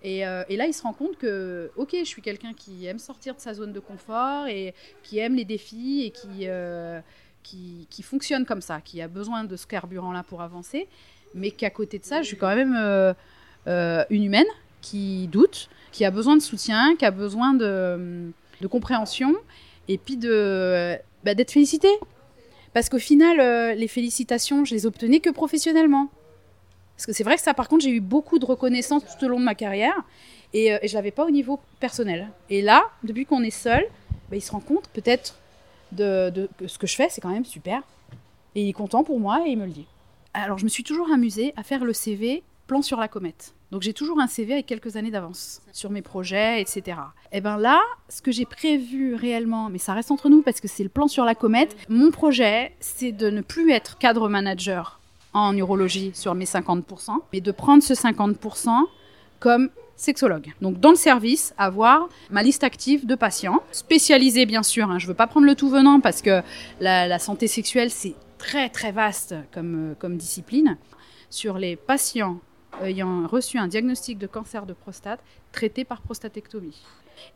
Et, 0.04 0.22
là, 0.22 0.66
il 0.66 0.74
se 0.74 0.84
rend 0.84 0.94
compte 0.94 1.18
que, 1.18 1.70
ok, 1.76 1.94
je 2.00 2.06
suis 2.06 2.22
quelqu'un 2.22 2.54
qui 2.54 2.86
aime 2.86 3.00
sortir 3.00 3.36
de 3.36 3.42
sa 3.42 3.54
zone 3.54 3.74
de 3.74 3.80
confort 3.80 4.48
et 4.48 4.74
qui 5.04 5.20
aime 5.20 5.36
les 5.36 5.44
défis 5.44 6.04
et 6.06 6.12
qui, 6.12 6.48
qui, 7.44 7.88
qui, 7.90 8.04
fonctionne 8.04 8.46
comme 8.46 8.62
ça, 8.62 8.80
qui 8.80 9.02
a 9.02 9.10
besoin 9.10 9.44
de 9.44 9.58
ce 9.58 9.68
carburant-là 9.68 10.24
pour 10.24 10.42
avancer, 10.42 10.88
mais 11.34 11.52
qu'à 11.52 11.72
côté 11.72 12.00
de 12.00 12.06
ça, 12.06 12.22
je 12.22 12.28
suis 12.28 12.38
quand 12.38 12.56
même 12.56 12.74
une 13.66 14.24
humaine 14.24 14.46
qui 14.82 15.28
doute, 15.28 15.68
qui 15.92 16.06
a 16.06 16.12
besoin 16.12 16.38
de 16.38 16.42
soutien, 16.42 16.96
qui 16.96 17.04
a 17.04 17.12
besoin 17.12 17.54
de, 17.54 18.32
de 18.62 18.68
compréhension 18.68 19.36
et 19.90 19.98
puis 19.98 20.16
de 20.16 20.98
bah, 21.28 21.36
d'être 21.36 21.52
félicité. 21.52 21.90
Parce 22.74 22.88
qu'au 22.88 23.00
final, 23.00 23.42
euh, 23.42 23.74
les 23.74 23.90
félicitations, 23.90 24.64
je 24.64 24.74
les 24.74 24.86
obtenais 24.86 25.20
que 25.20 25.30
professionnellement. 25.30 26.08
Parce 26.96 27.06
que 27.06 27.12
c'est 27.12 27.26
vrai 27.26 27.36
que 27.36 27.42
ça, 27.42 27.54
par 27.54 27.68
contre, 27.68 27.84
j'ai 27.84 27.92
eu 27.92 28.00
beaucoup 28.00 28.40
de 28.40 28.46
reconnaissance 28.46 29.04
tout 29.04 29.26
au 29.26 29.28
long 29.28 29.38
de 29.38 29.44
ma 29.44 29.54
carrière 29.54 30.06
et, 30.54 30.72
euh, 30.72 30.78
je 30.84 30.94
l'avais 30.94 31.12
pas 31.12 31.26
au 31.26 31.30
niveau 31.30 31.60
personnel. 31.82 32.30
Et 32.50 32.62
là, 32.62 32.86
depuis 33.04 33.26
qu'on 33.26 33.44
est 33.44 33.52
seul, 33.52 33.86
bah, 34.30 34.38
il 34.38 34.42
se 34.42 34.52
rend 34.52 34.62
compte 34.62 34.88
peut-être 34.94 35.36
de, 35.92 36.48
que 36.58 36.68
ce 36.68 36.78
que 36.78 36.88
je 36.88 36.96
fais, 36.96 37.10
c'est 37.10 37.20
quand 37.20 37.30
même 37.30 37.44
super. 37.44 37.82
Et 38.56 38.62
il 38.62 38.70
est 38.70 38.74
content 38.74 39.04
pour 39.04 39.20
moi 39.20 39.44
et 39.46 39.50
il 39.50 39.58
me 39.58 39.66
le 39.66 39.72
dit. 39.72 39.86
Alors, 40.34 40.60
je 40.60 40.64
me 40.64 40.70
suis 40.70 40.84
toujours 40.84 41.12
amusée 41.12 41.54
à 41.58 41.64
faire 41.64 41.84
le 41.84 41.92
CV 41.92 42.42
plan 42.68 42.82
sur 42.82 43.02
la 43.02 43.10
comète. 43.10 43.54
Donc 43.72 43.82
j'ai 43.82 43.94
toujours 43.94 44.20
un 44.20 44.28
CV 44.28 44.54
avec 44.54 44.66
quelques 44.66 44.96
années 44.96 45.12
d'avance 45.12 45.62
sur 45.74 45.90
mes 45.90 46.02
projets, 46.02 46.62
etc. 46.62 46.82
Et 47.32 47.38
eh 47.38 47.42
bien 47.42 47.58
là, 47.58 47.82
ce 48.08 48.22
que 48.22 48.32
j'ai 48.32 48.46
prévu 48.46 49.16
réellement, 49.16 49.70
mais 49.70 49.78
ça 49.78 49.94
reste 49.94 50.10
entre 50.10 50.30
nous 50.30 50.42
parce 50.42 50.62
que 50.62 50.68
c'est 50.70 50.84
le 50.84 50.90
plan 50.90 51.08
sur 51.08 51.26
la 51.26 51.36
comète, 51.36 51.76
mon 51.90 52.12
projet, 52.12 52.74
c'est 52.80 53.12
de 53.12 53.30
ne 53.30 53.42
plus 53.42 53.72
être 53.72 53.98
cadre 53.98 54.30
manager 54.30 55.02
en 55.34 55.56
urologie 55.56 56.12
sur 56.14 56.34
mes 56.34 56.46
50%, 56.46 57.12
mais 57.34 57.42
de 57.42 57.52
prendre 57.52 57.84
ce 57.84 57.94
50% 57.94 58.70
comme 59.40 59.70
sexologue. 59.98 60.54
Donc 60.62 60.80
dans 60.80 60.92
le 60.92 60.96
service, 60.96 61.54
avoir 61.58 62.08
ma 62.30 62.44
liste 62.44 62.64
active 62.64 63.06
de 63.06 63.16
patients, 63.16 63.62
spécialisés 63.74 64.46
bien 64.46 64.64
sûr, 64.64 64.90
hein. 64.90 65.00
je 65.00 65.06
ne 65.06 65.10
veux 65.10 65.16
pas 65.16 65.28
prendre 65.28 65.46
le 65.46 65.56
tout 65.56 65.70
venant 65.70 66.00
parce 66.00 66.22
que 66.22 66.42
la, 66.80 67.20
santé 67.20 67.48
sexuelle, 67.48 67.90
c'est 67.90 68.16
très 68.38 68.70
très 68.70 68.94
vaste 68.94 69.36
comme, 69.54 69.96
comme 70.00 70.16
discipline. 70.16 70.78
Sur 71.30 71.58
les 71.58 71.76
patients 71.76 72.40
ayant 72.82 73.28
reçu 73.28 73.58
un 73.58 73.68
diagnostic 73.68 74.18
de 74.18 74.28
cancer 74.28 74.66
de 74.66 74.74
prostate 74.74 75.20
traité 75.52 75.84
par 75.84 76.02
prostatectomie. 76.02 76.82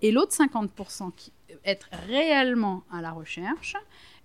Et 0.01 0.11
l'autre 0.11 0.33
50% 0.33 1.11
qui 1.15 1.31
être 1.65 1.89
réellement 2.07 2.83
à 2.91 3.01
la 3.01 3.11
recherche, 3.11 3.75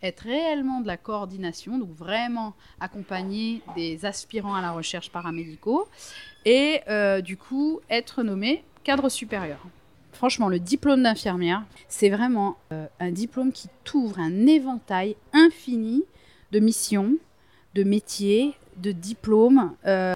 être 0.02 0.20
réellement 0.20 0.80
de 0.80 0.86
la 0.86 0.96
coordination, 0.96 1.78
donc 1.78 1.90
vraiment 1.90 2.54
accompagner 2.80 3.62
des 3.74 4.04
aspirants 4.04 4.54
à 4.54 4.62
la 4.62 4.72
recherche 4.72 5.10
paramédicaux, 5.10 5.88
et 6.44 6.80
euh, 6.88 7.20
du 7.20 7.36
coup 7.36 7.80
être 7.90 8.22
nommé 8.22 8.62
cadre 8.84 9.08
supérieur. 9.08 9.58
Franchement, 10.12 10.48
le 10.48 10.58
diplôme 10.58 11.02
d'infirmière, 11.02 11.64
c'est 11.88 12.08
vraiment 12.08 12.56
euh, 12.72 12.86
un 13.00 13.10
diplôme 13.10 13.52
qui 13.52 13.68
t'ouvre 13.84 14.18
un 14.18 14.46
éventail 14.46 15.16
infini 15.34 16.04
de 16.52 16.60
missions, 16.60 17.16
de 17.74 17.84
métiers, 17.84 18.54
de 18.78 18.92
diplômes. 18.92 19.74
Euh, 19.86 20.14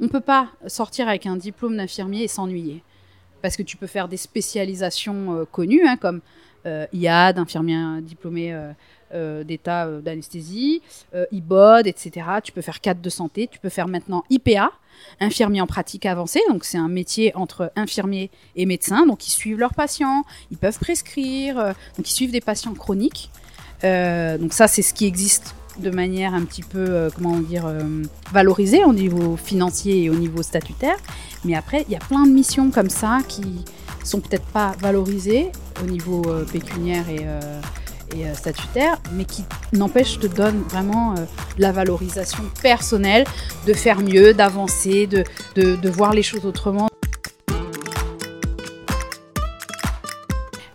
on 0.00 0.04
ne 0.04 0.08
peut 0.08 0.20
pas 0.20 0.48
sortir 0.66 1.08
avec 1.08 1.26
un 1.26 1.36
diplôme 1.36 1.76
d'infirmier 1.76 2.24
et 2.24 2.28
s'ennuyer. 2.28 2.82
Parce 3.42 3.56
que 3.56 3.62
tu 3.62 3.76
peux 3.76 3.86
faire 3.86 4.08
des 4.08 4.16
spécialisations 4.16 5.34
euh, 5.34 5.44
connues, 5.44 5.86
hein, 5.86 5.96
comme 5.96 6.20
euh, 6.66 6.86
IAD, 6.92 7.38
infirmier 7.38 8.00
diplômé 8.02 8.52
euh, 9.14 9.44
d'état 9.44 9.86
d'anesthésie, 9.86 10.82
IBOD, 11.32 11.86
etc. 11.86 12.26
Tu 12.42 12.52
peux 12.52 12.60
faire 12.60 12.80
cadre 12.80 13.00
de 13.00 13.08
santé, 13.08 13.48
tu 13.50 13.58
peux 13.58 13.70
faire 13.70 13.88
maintenant 13.88 14.24
IPA, 14.28 14.70
infirmier 15.20 15.60
en 15.60 15.66
pratique 15.66 16.04
avancée. 16.04 16.40
Donc, 16.48 16.64
c'est 16.64 16.78
un 16.78 16.88
métier 16.88 17.34
entre 17.34 17.72
infirmier 17.74 18.30
et 18.54 18.66
médecin. 18.66 19.06
Donc, 19.06 19.26
ils 19.26 19.30
suivent 19.30 19.58
leurs 19.58 19.72
patients, 19.72 20.24
ils 20.50 20.58
peuvent 20.58 20.78
prescrire, 20.78 21.74
donc 21.96 22.10
ils 22.10 22.12
suivent 22.12 22.32
des 22.32 22.42
patients 22.42 22.74
chroniques. 22.74 23.30
donc, 23.82 24.52
ça, 24.52 24.68
c'est 24.68 24.82
ce 24.82 24.92
qui 24.92 25.06
existe 25.06 25.54
de 25.78 25.90
manière 25.90 26.34
un 26.34 26.44
petit 26.44 26.62
peu, 26.62 26.84
euh, 26.88 27.10
comment 27.14 27.38
dire, 27.38 27.66
euh, 27.66 28.02
valorisée 28.32 28.84
au 28.84 28.92
niveau 28.92 29.36
financier 29.36 30.04
et 30.04 30.10
au 30.10 30.14
niveau 30.14 30.42
statutaire. 30.42 30.96
Mais 31.44 31.54
après, 31.54 31.84
il 31.88 31.92
y 31.92 31.96
a 31.96 32.00
plein 32.00 32.26
de 32.26 32.32
missions 32.32 32.70
comme 32.70 32.90
ça 32.90 33.18
qui 33.28 33.64
sont 34.04 34.20
peut-être 34.20 34.46
pas 34.46 34.74
valorisées 34.80 35.50
au 35.82 35.86
niveau 35.86 36.22
euh, 36.26 36.44
pécuniaire 36.44 37.04
et, 37.08 37.26
statutaire, 38.34 38.96
mais 39.12 39.26
qui 39.26 39.44
n'empêchent, 39.74 40.18
te 40.18 40.26
donnent 40.26 40.62
vraiment 40.62 41.14
la 41.58 41.72
valorisation 41.72 42.42
personnelle, 42.62 43.24
de 43.66 43.74
faire 43.74 44.00
mieux, 44.00 44.32
d'avancer, 44.32 45.06
de, 45.06 45.24
de, 45.54 45.90
voir 45.90 46.14
les 46.14 46.22
choses 46.22 46.46
autrement. 46.46 46.88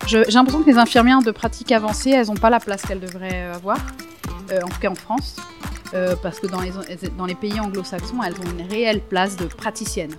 J'ai 0.05 0.23
l'impression 0.29 0.61
que 0.61 0.69
les 0.69 0.77
infirmières 0.77 1.23
de 1.23 1.31
pratique 1.31 1.71
avancée, 1.71 2.11
elles 2.11 2.27
n'ont 2.27 2.35
pas 2.35 2.51
la 2.51 2.59
place 2.59 2.83
qu'elles 2.83 2.99
devraient 2.99 3.45
avoir. 3.45 3.79
Euh, 4.51 4.61
en 4.61 4.67
tout 4.67 4.79
cas 4.79 4.89
en 4.89 4.95
France, 4.95 5.37
euh, 5.93 6.15
parce 6.21 6.39
que 6.39 6.47
dans 6.47 7.25
les, 7.25 7.35
pays 7.35 7.59
anglo-saxons, 7.59 8.21
elles 8.23 8.33
ont 8.33 8.59
une 8.59 8.67
réelle 8.67 9.01
place 9.01 9.35
de 9.37 9.45
praticienne. 9.45 10.11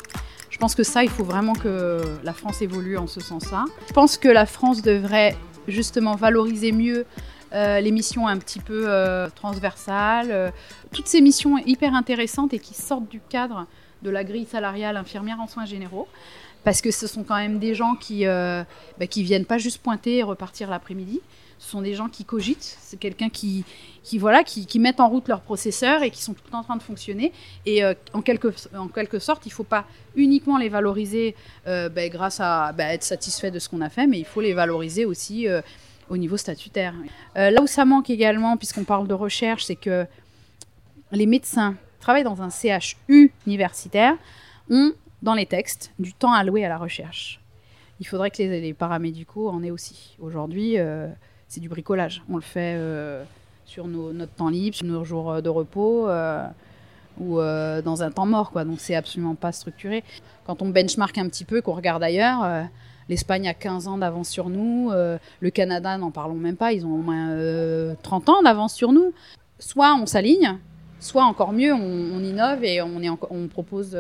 Je 0.51 0.59
pense 0.59 0.75
que 0.75 0.83
ça, 0.83 1.03
il 1.03 1.11
faut 1.11 1.25
vraiment 1.25 1.53
que 1.53 2.01
la 2.23 2.33
France 2.33 2.63
évolue 2.63 2.97
en 2.97 3.07
ce 3.07 3.21
sens-là. 3.21 3.65
Je 3.89 3.93
pense 3.93 4.17
que 4.17 4.29
la 4.29 4.47
France 4.47 4.83
devrait 4.83 5.37
justement 5.67 6.15
valoriser 6.15 6.73
mieux 6.73 7.07
euh, 7.53 7.81
les 7.81 7.91
missions 7.91 8.29
un 8.29 8.39
petit 8.39 8.61
peu 8.61 8.89
transversales, 9.35 10.53
toutes 10.93 11.09
ces 11.09 11.21
missions 11.21 11.59
hyper 11.59 11.95
intéressantes 11.95 12.55
et 12.55 12.59
qui 12.59 12.75
sortent 12.75 13.09
du 13.09 13.21
cadre 13.29 13.67
de 14.03 14.11
la 14.11 14.23
grille 14.23 14.47
salariale 14.47 14.97
infirmière 14.97 15.41
en 15.41 15.49
soins 15.49 15.65
généraux, 15.65 16.09
parce 16.63 16.81
que 16.81 16.91
ce 16.91 17.07
sont 17.07 17.25
quand 17.25 17.37
même 17.37 17.59
des 17.59 17.75
gens 17.75 17.95
qui 17.95 18.25
ne 18.25 18.65
bah, 18.99 19.07
qui 19.07 19.23
viennent 19.23 19.47
pas 19.47 19.59
juste 19.59 19.83
pointer 19.83 20.19
et 20.19 20.23
repartir 20.23 20.71
l'après-midi. 20.71 21.21
Ce 21.59 21.71
sont 21.71 21.83
des 21.83 21.95
gens 21.95 22.09
qui 22.09 22.25
cogitent. 22.25 22.77
C'est 22.81 22.99
quelqu'un 22.99 23.29
qui, 23.29 23.65
qui, 24.03 24.19
voilà, 24.19 24.45
qui, 24.45 24.67
qui, 24.67 24.81
en 24.99 25.09
route 25.09 25.29
leur 25.29 25.41
processeur 25.41 26.03
et 26.03 26.11
qui 26.11 26.23
sont 26.23 26.35
tout 26.35 26.55
en 26.55 26.63
train 26.63 26.77
de 26.77 26.83
fonctionner. 26.83 27.33
Et 27.67 27.85
euh, 27.85 27.95
en, 28.13 28.23
quelque, 28.23 28.55
en 28.77 28.89
quelque 28.89 29.19
sorte, 29.19 29.47
il 29.47 29.51
ne 29.51 29.55
faut 29.55 29.65
pas 29.65 29.85
uniquement 30.15 30.59
les 30.59 30.69
valoriser 30.69 31.35
euh, 31.67 31.89
ben, 31.89 32.11
grâce 32.11 32.41
à 32.41 32.73
ben, 32.73 32.89
être 32.89 33.03
satisfait 33.03 33.51
de 33.51 33.59
ce 33.59 33.69
qu'on 33.69 33.81
a 33.81 33.89
fait, 33.89 34.07
mais 34.07 34.19
il 34.19 34.25
faut 34.25 34.41
les 34.41 34.53
valoriser 34.53 35.05
aussi 35.05 35.49
euh, 35.49 35.63
au 36.09 36.17
niveau 36.17 36.37
statutaire. 36.37 36.95
là 37.35 37.63
où 37.63 37.67
ça 37.67 37.85
manque 37.85 38.11
également, 38.11 38.57
puisqu'on 38.57 38.85
parle 38.85 39.09
de 39.09 39.15
recherche, 39.15 39.65
c'est 39.65 39.77
que 39.77 40.07
les 41.13 41.27
médecins 41.27 41.77
travaillent 41.99 42.25
dans 42.25 42.43
un 42.43 42.51
CHU 42.51 43.33
universitaire 43.47 44.15
ont 44.69 44.93
dans 45.23 45.35
les 45.35 45.47
textes 45.47 45.93
du 45.99 46.13
temps 46.13 46.33
alloué 46.33 46.65
à 46.65 46.69
la 46.69 46.77
recherche 46.77 47.41
il 48.01 48.07
faudrait 48.07 48.31
que 48.31 48.43
les, 48.43 48.75
paramédicaux 48.75 49.49
en 49.49 49.63
aient 49.63 49.71
aussi. 49.71 50.17
Aujourd'hui, 50.19 50.77
c'est 51.55 51.61
du 51.61 51.69
bricolage. 51.69 52.23
On 52.29 52.35
le 52.35 52.43
fait 52.43 52.75
euh, 52.77 53.23
sur 53.65 53.87
notre 53.87 54.33
temps 54.33 54.49
libre, 54.49 54.77
sur 54.77 54.87
nos 54.87 55.05
jours 55.05 55.41
de 55.41 55.49
repos 55.49 56.09
euh, 56.09 56.45
ou 57.21 57.37
dans 57.37 58.03
un 58.03 58.11
temps 58.11 58.27
mort. 58.27 58.51
Quoi. 58.51 58.65
Donc, 58.65 58.81
c'est 58.81 58.97
absolument 58.97 59.37
pas 59.37 59.53
structuré. 59.53 60.03
Quand 60.47 60.63
on 60.63 60.69
benchmark 60.69 61.17
un 61.17 61.29
petit 61.29 61.45
peu, 61.45 61.63
qu'on 61.63 61.75
regarde 61.75 62.03
ailleurs, 62.03 62.67
l'Espagne 63.09 63.47
a 63.47 63.55
15 63.55 63.87
ans 63.87 63.99
d'avance 63.99 64.29
sur 64.29 64.49
nous. 64.49 64.91
le 64.91 65.51
Canada, 65.51 65.97
n'en 65.97 66.11
parlons 66.11 66.35
même 66.35 66.57
pas, 66.57 66.73
ils 66.73 66.85
ont 66.85 66.93
au 66.93 67.03
moins 67.03 67.95
30 68.03 68.29
ans 68.31 68.43
d'avance 68.43 68.75
sur 68.75 68.93
nous. 68.93 69.13
Soit 69.61 69.95
on 69.95 70.07
s'aligne, 70.07 70.59
soit 70.99 71.25
encore 71.25 71.53
mieux, 71.53 71.73
on, 71.73 72.19
innove 72.19 72.65
et 72.65 72.83
on, 72.83 73.01
on 73.31 73.47
propose 73.47 73.97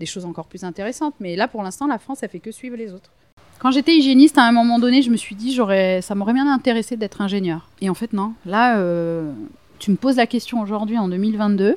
des 0.00 0.06
choses 0.06 0.24
encore 0.24 0.46
plus 0.46 0.64
intéressantes. 0.64 1.14
Mais 1.20 1.36
là, 1.36 1.46
pour 1.46 1.62
l'instant, 1.62 1.86
la 1.86 1.98
France, 1.98 2.24
elle 2.24 2.30
fait 2.30 2.40
que 2.40 2.50
suivre 2.50 2.76
les 2.76 2.92
autres. 2.92 3.12
Quand 3.58 3.70
j'étais 3.70 3.92
hygiéniste, 3.92 4.36
à 4.36 4.42
un 4.42 4.52
moment 4.52 4.78
donné, 4.78 5.02
je 5.02 5.10
me 5.10 5.16
suis 5.16 5.34
dit, 5.34 5.54
j'aurais, 5.54 6.02
ça 6.02 6.14
m'aurait 6.14 6.34
bien 6.34 6.52
intéressé 6.52 6.96
d'être 6.96 7.20
ingénieur. 7.20 7.68
Et 7.80 7.88
en 7.88 7.94
fait, 7.94 8.12
non. 8.12 8.34
Là, 8.44 8.78
euh, 8.78 9.32
tu 9.78 9.90
me 9.90 9.96
poses 9.96 10.16
la 10.16 10.26
question 10.26 10.60
aujourd'hui, 10.60 10.98
en 10.98 11.08
2022, 11.08 11.76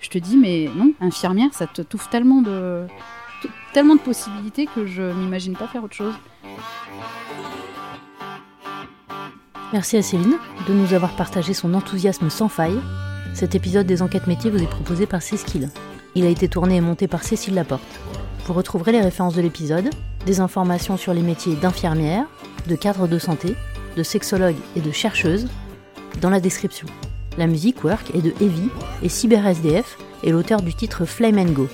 je 0.00 0.08
te 0.08 0.18
dis, 0.18 0.36
mais 0.36 0.70
non, 0.74 0.92
infirmière, 1.00 1.52
ça 1.52 1.66
te 1.66 1.82
touffe 1.82 2.08
tellement 2.10 2.42
de, 2.42 2.86
tellement 3.72 3.96
de 3.96 4.00
possibilités 4.00 4.66
que 4.74 4.86
je 4.86 5.02
m'imagine 5.02 5.54
pas 5.54 5.66
faire 5.66 5.84
autre 5.84 5.94
chose. 5.94 6.14
Merci 9.72 9.96
à 9.96 10.02
Céline 10.02 10.36
de 10.68 10.72
nous 10.72 10.94
avoir 10.94 11.16
partagé 11.16 11.52
son 11.52 11.74
enthousiasme 11.74 12.30
sans 12.30 12.48
faille. 12.48 12.78
Cet 13.34 13.54
épisode 13.54 13.86
des 13.86 14.00
enquêtes 14.00 14.28
métiers 14.28 14.50
vous 14.50 14.62
est 14.62 14.70
proposé 14.70 15.06
par 15.06 15.22
Céskil. 15.22 15.68
Il 16.14 16.24
a 16.24 16.28
été 16.28 16.48
tourné 16.48 16.76
et 16.76 16.80
monté 16.80 17.08
par 17.08 17.22
Cécile 17.24 17.54
Laporte. 17.54 18.00
Vous 18.46 18.54
retrouverez 18.54 18.92
les 18.92 19.00
références 19.00 19.34
de 19.34 19.42
l'épisode, 19.42 19.90
des 20.26 20.40
informations 20.40 20.96
sur 20.96 21.14
les 21.14 21.22
métiers 21.22 21.54
d'infirmière, 21.54 22.26
de 22.66 22.74
cadre 22.74 23.06
de 23.06 23.18
santé, 23.18 23.54
de 23.96 24.02
sexologue 24.02 24.56
et 24.74 24.80
de 24.80 24.90
chercheuse 24.90 25.48
dans 26.20 26.30
la 26.30 26.40
description. 26.40 26.86
La 27.38 27.46
musique 27.46 27.84
Work 27.84 28.14
est 28.14 28.22
de 28.22 28.34
Evie 28.40 28.70
et 29.02 29.08
CyberSDF 29.08 29.96
est 30.24 30.30
l'auteur 30.30 30.62
du 30.62 30.74
titre 30.74 31.04
Flame 31.04 31.38
and 31.38 31.52
Go. 31.52 31.68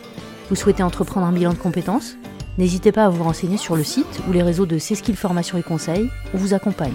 Vous 0.51 0.57
souhaitez 0.57 0.83
entreprendre 0.83 1.27
un 1.27 1.33
bilan 1.33 1.53
de 1.53 1.59
compétences? 1.59 2.17
N'hésitez 2.59 2.93
pas 2.93 3.07
à 3.07 3.09
vous 3.09 3.25
renseigner 3.25 3.57
sur 3.57 3.75
le 3.75 3.85
site 3.85 4.21
ou 4.29 4.33
les 4.33 4.43
réseaux 4.43 4.67
de 4.67 4.79
Ceskil 4.79 5.17
Formation 5.17 5.57
et 5.57 5.63
Conseil, 5.63 6.11
on 6.35 6.37
vous 6.37 6.53
accompagne. 6.53 6.93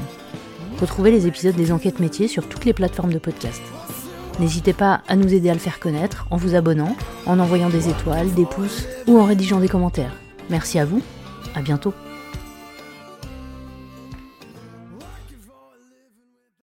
Retrouvez 0.79 1.09
les 1.09 1.25
épisodes 1.25 1.55
des 1.55 1.71
enquêtes 1.71 1.99
métiers 1.99 2.27
sur 2.27 2.47
toutes 2.47 2.65
les 2.65 2.73
plateformes 2.73 3.11
de 3.11 3.17
podcast. 3.17 3.61
N'hésitez 4.39 4.73
pas 4.73 5.01
à 5.07 5.15
nous 5.15 5.33
aider 5.33 5.49
à 5.49 5.53
le 5.53 5.59
faire 5.59 5.79
connaître 5.79 6.27
en 6.29 6.37
vous 6.37 6.53
abonnant, 6.53 6.95
en 7.25 7.39
envoyant 7.39 7.69
des 7.69 7.89
étoiles, 7.89 8.31
des 8.35 8.45
pouces 8.45 8.85
ou 9.07 9.17
en 9.19 9.25
rédigeant 9.25 9.59
des 9.59 9.67
commentaires. 9.67 10.13
Merci 10.51 10.77
à 10.77 10.85
vous, 10.85 11.01
à 11.57 11.61
bientôt. 11.61 11.93